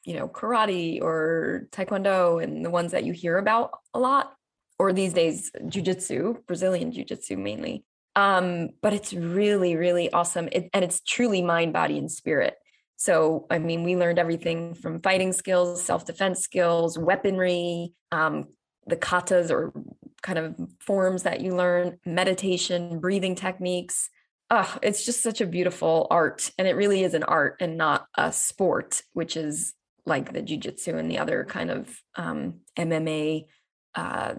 you 0.04 0.14
know 0.14 0.28
karate 0.28 1.00
or 1.02 1.68
taekwondo 1.72 2.42
and 2.42 2.64
the 2.64 2.70
ones 2.70 2.92
that 2.92 3.04
you 3.04 3.12
hear 3.12 3.37
about 3.38 3.70
a 3.92 3.98
lot 3.98 4.33
or 4.78 4.92
these 4.92 5.12
days 5.12 5.50
jujitsu, 5.64 6.44
Brazilian 6.46 6.90
jujitsu 6.90 7.37
mainly. 7.37 7.85
Um, 8.16 8.70
but 8.83 8.92
it's 8.92 9.12
really, 9.12 9.76
really 9.76 10.11
awesome. 10.11 10.48
It, 10.50 10.70
and 10.72 10.83
it's 10.83 11.00
truly 11.00 11.42
mind, 11.42 11.72
body, 11.72 11.98
and 11.98 12.11
spirit. 12.11 12.54
So, 13.00 13.46
I 13.48 13.58
mean, 13.58 13.82
we 13.82 13.96
learned 13.96 14.18
everything 14.18 14.74
from 14.74 15.00
fighting 15.00 15.32
skills, 15.32 15.82
self 15.82 16.04
defense 16.04 16.40
skills, 16.40 16.98
weaponry, 16.98 17.94
um, 18.12 18.48
the 18.86 18.96
katas 18.96 19.50
or 19.50 19.72
kind 20.20 20.38
of 20.38 20.54
forms 20.80 21.22
that 21.22 21.40
you 21.40 21.56
learn, 21.56 21.98
meditation, 22.04 23.00
breathing 23.00 23.34
techniques. 23.34 24.10
Oh, 24.50 24.76
it's 24.82 25.06
just 25.06 25.22
such 25.22 25.40
a 25.40 25.46
beautiful 25.46 26.08
art. 26.10 26.50
And 26.58 26.68
it 26.68 26.76
really 26.76 27.02
is 27.02 27.14
an 27.14 27.22
art 27.22 27.56
and 27.60 27.78
not 27.78 28.04
a 28.18 28.30
sport, 28.32 29.00
which 29.14 29.34
is 29.34 29.72
like 30.04 30.34
the 30.34 30.42
jujitsu 30.42 30.98
and 30.98 31.10
the 31.10 31.20
other 31.20 31.46
kind 31.48 31.70
of 31.70 32.02
um, 32.16 32.60
MMA 32.78 33.46
uh, 33.94 34.34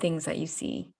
things 0.00 0.24
that 0.24 0.38
you 0.38 0.48
see. 0.48 0.90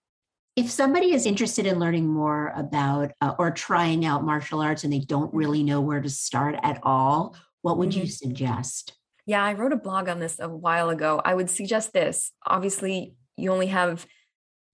If 0.55 0.69
somebody 0.69 1.13
is 1.13 1.25
interested 1.25 1.65
in 1.65 1.79
learning 1.79 2.07
more 2.07 2.53
about 2.55 3.11
uh, 3.21 3.33
or 3.39 3.49
trying 3.51 4.05
out 4.05 4.23
martial 4.23 4.61
arts 4.61 4.83
and 4.83 4.93
they 4.93 4.99
don't 4.99 5.29
mm-hmm. 5.29 5.37
really 5.37 5.63
know 5.63 5.81
where 5.81 6.01
to 6.01 6.09
start 6.09 6.55
at 6.61 6.79
all, 6.83 7.35
what 7.61 7.77
would 7.77 7.89
mm-hmm. 7.89 8.01
you 8.01 8.07
suggest? 8.07 8.93
Yeah, 9.25 9.43
I 9.43 9.53
wrote 9.53 9.71
a 9.71 9.77
blog 9.77 10.09
on 10.09 10.19
this 10.19 10.39
a 10.39 10.49
while 10.49 10.89
ago. 10.89 11.21
I 11.23 11.33
would 11.33 11.49
suggest 11.49 11.93
this. 11.93 12.31
Obviously, 12.45 13.15
you 13.37 13.51
only 13.51 13.67
have 13.67 14.05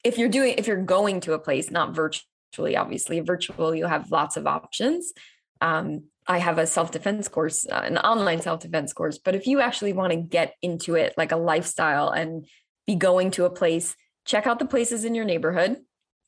if 0.03 0.17
you're 0.17 0.29
doing 0.29 0.55
if 0.57 0.67
you're 0.67 0.83
going 0.83 1.21
to 1.21 1.33
a 1.33 1.39
place, 1.39 1.69
not 1.71 1.95
virtually, 1.95 2.75
obviously, 2.75 3.19
virtual, 3.19 3.75
you 3.75 3.85
have 3.85 4.11
lots 4.11 4.37
of 4.37 4.47
options. 4.47 5.13
Um, 5.61 6.05
I 6.27 6.37
have 6.37 6.57
a 6.57 6.67
self 6.67 6.91
defense 6.91 7.27
course, 7.27 7.67
uh, 7.67 7.81
an 7.83 7.97
online 7.97 8.41
self 8.41 8.61
defense 8.61 8.93
course. 8.93 9.17
But 9.17 9.35
if 9.35 9.47
you 9.47 9.61
actually 9.61 9.93
want 9.93 10.11
to 10.11 10.17
get 10.17 10.55
into 10.61 10.95
it 10.95 11.13
like 11.17 11.31
a 11.31 11.37
lifestyle 11.37 12.09
and 12.09 12.45
be 12.87 12.95
going 12.95 13.31
to 13.31 13.45
a 13.45 13.49
place 13.49 13.95
check 14.29 14.45
out 14.45 14.59
the 14.59 14.65
places 14.65 15.05
in 15.05 15.15
your 15.15 15.25
neighborhood, 15.25 15.77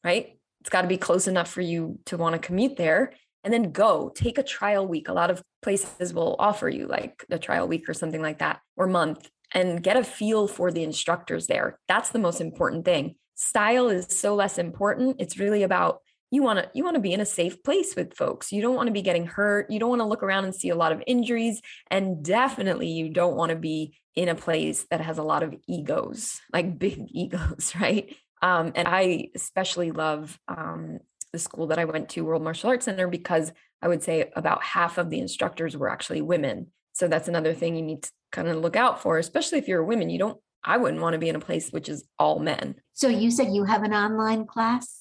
right? 0.03 0.35
It's 0.59 0.71
got 0.71 0.81
to 0.81 0.87
be 0.87 0.97
close 0.97 1.27
enough 1.27 1.49
for 1.49 1.61
you 1.61 1.99
to 2.05 2.17
want 2.17 2.33
to 2.33 2.39
commute 2.39 2.75
there 2.75 3.13
and 3.43 3.53
then 3.53 3.71
go 3.71 4.11
take 4.13 4.39
a 4.39 4.43
trial 4.43 4.87
week. 4.87 5.07
A 5.07 5.13
lot 5.13 5.29
of 5.29 5.43
places 5.61 6.11
will 6.11 6.35
offer 6.39 6.67
you 6.67 6.87
like 6.87 7.23
a 7.29 7.37
trial 7.37 7.67
week 7.67 7.87
or 7.87 7.93
something 7.93 8.21
like 8.21 8.39
that 8.39 8.59
or 8.75 8.87
month 8.87 9.29
and 9.53 9.83
get 9.83 9.97
a 9.97 10.03
feel 10.03 10.47
for 10.47 10.71
the 10.71 10.83
instructors 10.83 11.45
there. 11.45 11.79
That's 11.87 12.09
the 12.09 12.19
most 12.19 12.41
important 12.41 12.85
thing. 12.85 13.15
Style 13.35 13.89
is 13.89 14.07
so 14.09 14.33
less 14.33 14.57
important. 14.57 15.17
It's 15.19 15.37
really 15.37 15.61
about 15.61 15.99
you 16.31 16.41
want 16.41 16.59
to 16.59 16.69
you 16.73 16.83
want 16.83 16.95
to 16.95 17.01
be 17.01 17.13
in 17.13 17.19
a 17.19 17.25
safe 17.25 17.61
place 17.61 17.95
with 17.95 18.15
folks. 18.15 18.51
You 18.51 18.61
don't 18.61 18.75
want 18.75 18.87
to 18.87 18.93
be 18.93 19.01
getting 19.01 19.27
hurt. 19.27 19.69
You 19.69 19.79
don't 19.79 19.89
want 19.89 19.99
to 19.99 20.07
look 20.07 20.23
around 20.23 20.45
and 20.45 20.55
see 20.55 20.69
a 20.69 20.75
lot 20.75 20.93
of 20.93 21.03
injuries 21.05 21.61
and 21.91 22.23
definitely 22.23 22.87
you 22.87 23.09
don't 23.09 23.35
want 23.35 23.49
to 23.49 23.57
be 23.57 23.97
in 24.15 24.29
a 24.29 24.35
place 24.35 24.85
that 24.89 25.01
has 25.01 25.17
a 25.17 25.23
lot 25.23 25.43
of 25.43 25.53
egos, 25.67 26.39
like 26.51 26.79
big 26.79 27.05
egos, 27.09 27.73
right? 27.79 28.15
Um, 28.41 28.71
and 28.75 28.87
I 28.87 29.29
especially 29.35 29.91
love 29.91 30.39
um, 30.47 30.99
the 31.31 31.39
school 31.39 31.67
that 31.67 31.79
I 31.79 31.85
went 31.85 32.09
to, 32.09 32.25
World 32.25 32.43
Martial 32.43 32.69
Arts 32.69 32.85
Center, 32.85 33.07
because 33.07 33.51
I 33.81 33.87
would 33.87 34.03
say 34.03 34.31
about 34.35 34.63
half 34.63 34.97
of 34.97 35.09
the 35.09 35.19
instructors 35.19 35.77
were 35.77 35.89
actually 35.89 36.21
women. 36.21 36.67
So 36.93 37.07
that's 37.07 37.27
another 37.27 37.53
thing 37.53 37.75
you 37.75 37.81
need 37.81 38.03
to 38.03 38.11
kind 38.31 38.47
of 38.47 38.57
look 38.57 38.75
out 38.75 39.01
for, 39.01 39.17
especially 39.17 39.59
if 39.59 39.67
you're 39.67 39.81
a 39.81 39.85
woman. 39.85 40.09
You 40.09 40.19
don't, 40.19 40.39
I 40.63 40.77
wouldn't 40.77 41.01
want 41.01 41.13
to 41.13 41.19
be 41.19 41.29
in 41.29 41.35
a 41.35 41.39
place 41.39 41.71
which 41.71 41.89
is 41.89 42.03
all 42.17 42.39
men. 42.39 42.75
So 42.93 43.07
you 43.07 43.31
said 43.31 43.53
you 43.53 43.63
have 43.63 43.83
an 43.83 43.93
online 43.93 44.45
class? 44.45 45.00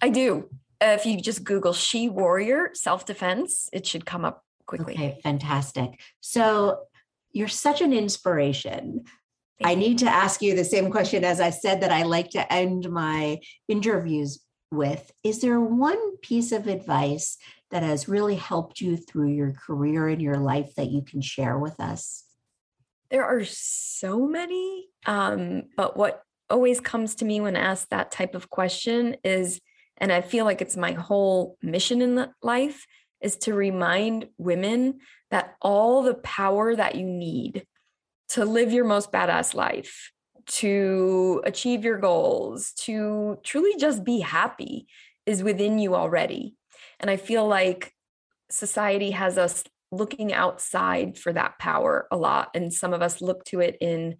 I 0.00 0.10
do. 0.10 0.48
Uh, 0.82 0.96
if 0.98 1.06
you 1.06 1.20
just 1.20 1.44
Google 1.44 1.72
She 1.72 2.08
Warrior 2.08 2.70
Self 2.74 3.06
Defense, 3.06 3.68
it 3.72 3.86
should 3.86 4.04
come 4.04 4.24
up 4.24 4.44
quickly. 4.66 4.94
Okay, 4.94 5.18
fantastic. 5.22 6.00
So 6.20 6.80
you're 7.32 7.48
such 7.48 7.80
an 7.80 7.92
inspiration. 7.92 9.04
I 9.62 9.76
need 9.76 9.98
to 9.98 10.06
ask 10.06 10.42
you 10.42 10.54
the 10.54 10.64
same 10.64 10.90
question 10.90 11.24
as 11.24 11.40
I 11.40 11.50
said 11.50 11.80
that 11.82 11.92
I 11.92 12.02
like 12.02 12.30
to 12.30 12.52
end 12.52 12.90
my 12.90 13.38
interviews 13.68 14.40
with. 14.70 15.12
Is 15.22 15.40
there 15.40 15.60
one 15.60 16.16
piece 16.18 16.52
of 16.52 16.66
advice 16.66 17.38
that 17.70 17.82
has 17.82 18.08
really 18.08 18.34
helped 18.34 18.80
you 18.80 18.96
through 18.96 19.30
your 19.30 19.52
career 19.52 20.08
and 20.08 20.20
your 20.20 20.36
life 20.36 20.74
that 20.76 20.90
you 20.90 21.02
can 21.02 21.20
share 21.20 21.58
with 21.58 21.80
us? 21.80 22.24
There 23.10 23.24
are 23.24 23.44
so 23.44 24.26
many. 24.26 24.88
Um, 25.06 25.64
but 25.76 25.96
what 25.96 26.22
always 26.50 26.80
comes 26.80 27.14
to 27.16 27.24
me 27.24 27.40
when 27.40 27.56
asked 27.56 27.90
that 27.90 28.10
type 28.10 28.34
of 28.34 28.50
question 28.50 29.16
is, 29.24 29.60
and 29.98 30.12
I 30.12 30.20
feel 30.20 30.44
like 30.44 30.60
it's 30.60 30.76
my 30.76 30.92
whole 30.92 31.56
mission 31.62 32.02
in 32.02 32.28
life, 32.42 32.86
is 33.20 33.36
to 33.36 33.54
remind 33.54 34.28
women 34.36 34.98
that 35.30 35.54
all 35.62 36.02
the 36.02 36.14
power 36.14 36.76
that 36.76 36.94
you 36.94 37.06
need 37.06 37.66
to 38.30 38.44
live 38.44 38.72
your 38.72 38.84
most 38.84 39.10
badass 39.12 39.54
life, 39.54 40.10
to 40.46 41.42
achieve 41.44 41.84
your 41.84 41.98
goals, 41.98 42.72
to 42.72 43.38
truly 43.42 43.76
just 43.78 44.04
be 44.04 44.20
happy 44.20 44.86
is 45.24 45.42
within 45.42 45.78
you 45.78 45.94
already. 45.94 46.54
And 47.00 47.10
I 47.10 47.16
feel 47.16 47.46
like 47.46 47.92
society 48.50 49.12
has 49.12 49.38
us 49.38 49.64
looking 49.90 50.32
outside 50.32 51.16
for 51.16 51.32
that 51.32 51.58
power 51.58 52.06
a 52.10 52.16
lot. 52.16 52.50
And 52.54 52.72
some 52.72 52.92
of 52.92 53.00
us 53.00 53.22
look 53.22 53.44
to 53.46 53.60
it 53.60 53.78
in 53.80 54.16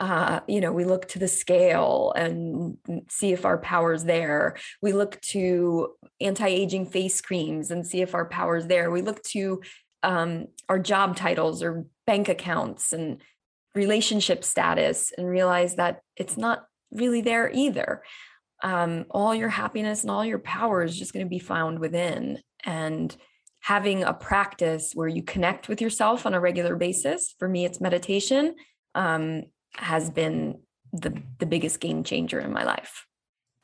uh, 0.00 0.40
you 0.48 0.62
know, 0.62 0.72
we 0.72 0.84
look 0.84 1.06
to 1.08 1.18
the 1.18 1.28
scale 1.28 2.12
and 2.16 2.78
see 3.10 3.32
if 3.32 3.44
our 3.44 3.58
power's 3.58 4.04
there. 4.04 4.56
We 4.80 4.92
look 4.92 5.20
to 5.32 5.90
anti-aging 6.20 6.86
face 6.86 7.20
creams 7.20 7.70
and 7.70 7.86
see 7.86 8.00
if 8.00 8.14
our 8.14 8.24
power's 8.24 8.66
there. 8.66 8.90
We 8.90 9.02
look 9.02 9.22
to 9.24 9.60
um, 10.02 10.46
our 10.70 10.78
job 10.78 11.16
titles 11.16 11.62
or 11.62 11.84
bank 12.06 12.30
accounts 12.30 12.94
and 12.94 13.20
relationship 13.74 14.42
status 14.42 15.12
and 15.16 15.28
realize 15.28 15.76
that 15.76 16.00
it's 16.16 16.38
not 16.38 16.64
really 16.90 17.20
there 17.20 17.50
either. 17.52 18.02
Um, 18.62 19.04
all 19.10 19.34
your 19.34 19.50
happiness 19.50 20.02
and 20.02 20.10
all 20.10 20.24
your 20.24 20.38
power 20.38 20.82
is 20.82 20.98
just 20.98 21.12
going 21.12 21.26
to 21.26 21.30
be 21.30 21.38
found 21.38 21.78
within. 21.78 22.40
And 22.64 23.14
having 23.60 24.02
a 24.02 24.14
practice 24.14 24.92
where 24.94 25.08
you 25.08 25.22
connect 25.22 25.68
with 25.68 25.82
yourself 25.82 26.24
on 26.24 26.32
a 26.32 26.40
regular 26.40 26.76
basis, 26.76 27.34
for 27.38 27.46
me, 27.46 27.66
it's 27.66 27.82
meditation. 27.82 28.54
Um, 28.94 29.44
has 29.76 30.10
been 30.10 30.60
the 30.92 31.22
the 31.38 31.46
biggest 31.46 31.80
game 31.80 32.02
changer 32.04 32.40
in 32.40 32.52
my 32.52 32.64
life. 32.64 33.06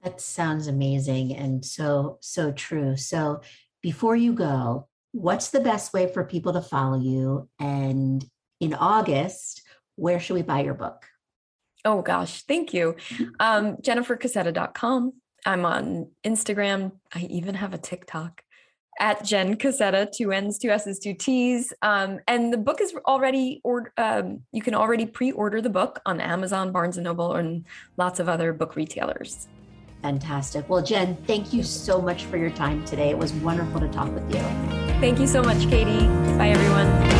That 0.02 0.20
sounds 0.20 0.66
amazing 0.66 1.34
and 1.34 1.64
so 1.64 2.18
so 2.20 2.52
true. 2.52 2.96
So 2.96 3.40
before 3.82 4.16
you 4.16 4.32
go, 4.32 4.88
what's 5.12 5.50
the 5.50 5.60
best 5.60 5.92
way 5.92 6.12
for 6.12 6.24
people 6.24 6.52
to 6.52 6.62
follow 6.62 6.98
you 6.98 7.48
and 7.58 8.24
in 8.60 8.74
August, 8.74 9.62
where 9.96 10.20
should 10.20 10.34
we 10.34 10.42
buy 10.42 10.62
your 10.62 10.74
book? 10.74 11.06
Oh 11.84 12.02
gosh, 12.02 12.42
thank 12.42 12.72
you. 12.74 12.96
Um, 13.40 13.76
jennifercassetta.com. 13.76 15.12
I'm 15.44 15.64
on 15.64 16.10
Instagram. 16.24 16.92
I 17.14 17.20
even 17.30 17.54
have 17.54 17.74
a 17.74 17.78
TikTok 17.78 18.42
at 18.98 19.24
Jen 19.24 19.56
Cassetta, 19.56 20.10
two 20.10 20.32
N's, 20.32 20.58
two 20.58 20.70
S's, 20.70 20.98
two 20.98 21.14
T's. 21.14 21.72
Um, 21.82 22.20
and 22.26 22.52
the 22.52 22.58
book 22.58 22.80
is 22.80 22.94
already, 23.06 23.60
or 23.64 23.92
um, 23.96 24.42
you 24.52 24.62
can 24.62 24.74
already 24.74 25.06
pre-order 25.06 25.60
the 25.60 25.70
book 25.70 26.00
on 26.06 26.20
Amazon, 26.20 26.72
Barnes 26.72 26.98
& 26.98 26.98
Noble, 26.98 27.34
and 27.34 27.64
lots 27.96 28.20
of 28.20 28.28
other 28.28 28.52
book 28.52 28.76
retailers. 28.76 29.48
Fantastic. 30.02 30.68
Well, 30.68 30.82
Jen, 30.82 31.16
thank 31.26 31.52
you 31.52 31.62
so 31.62 32.00
much 32.00 32.24
for 32.24 32.36
your 32.36 32.50
time 32.50 32.84
today. 32.84 33.10
It 33.10 33.18
was 33.18 33.32
wonderful 33.32 33.80
to 33.80 33.88
talk 33.88 34.12
with 34.14 34.34
you. 34.34 34.40
Thank 35.00 35.18
you 35.18 35.26
so 35.26 35.42
much, 35.42 35.68
Katie. 35.68 36.06
Bye, 36.36 36.50
everyone. 36.50 37.15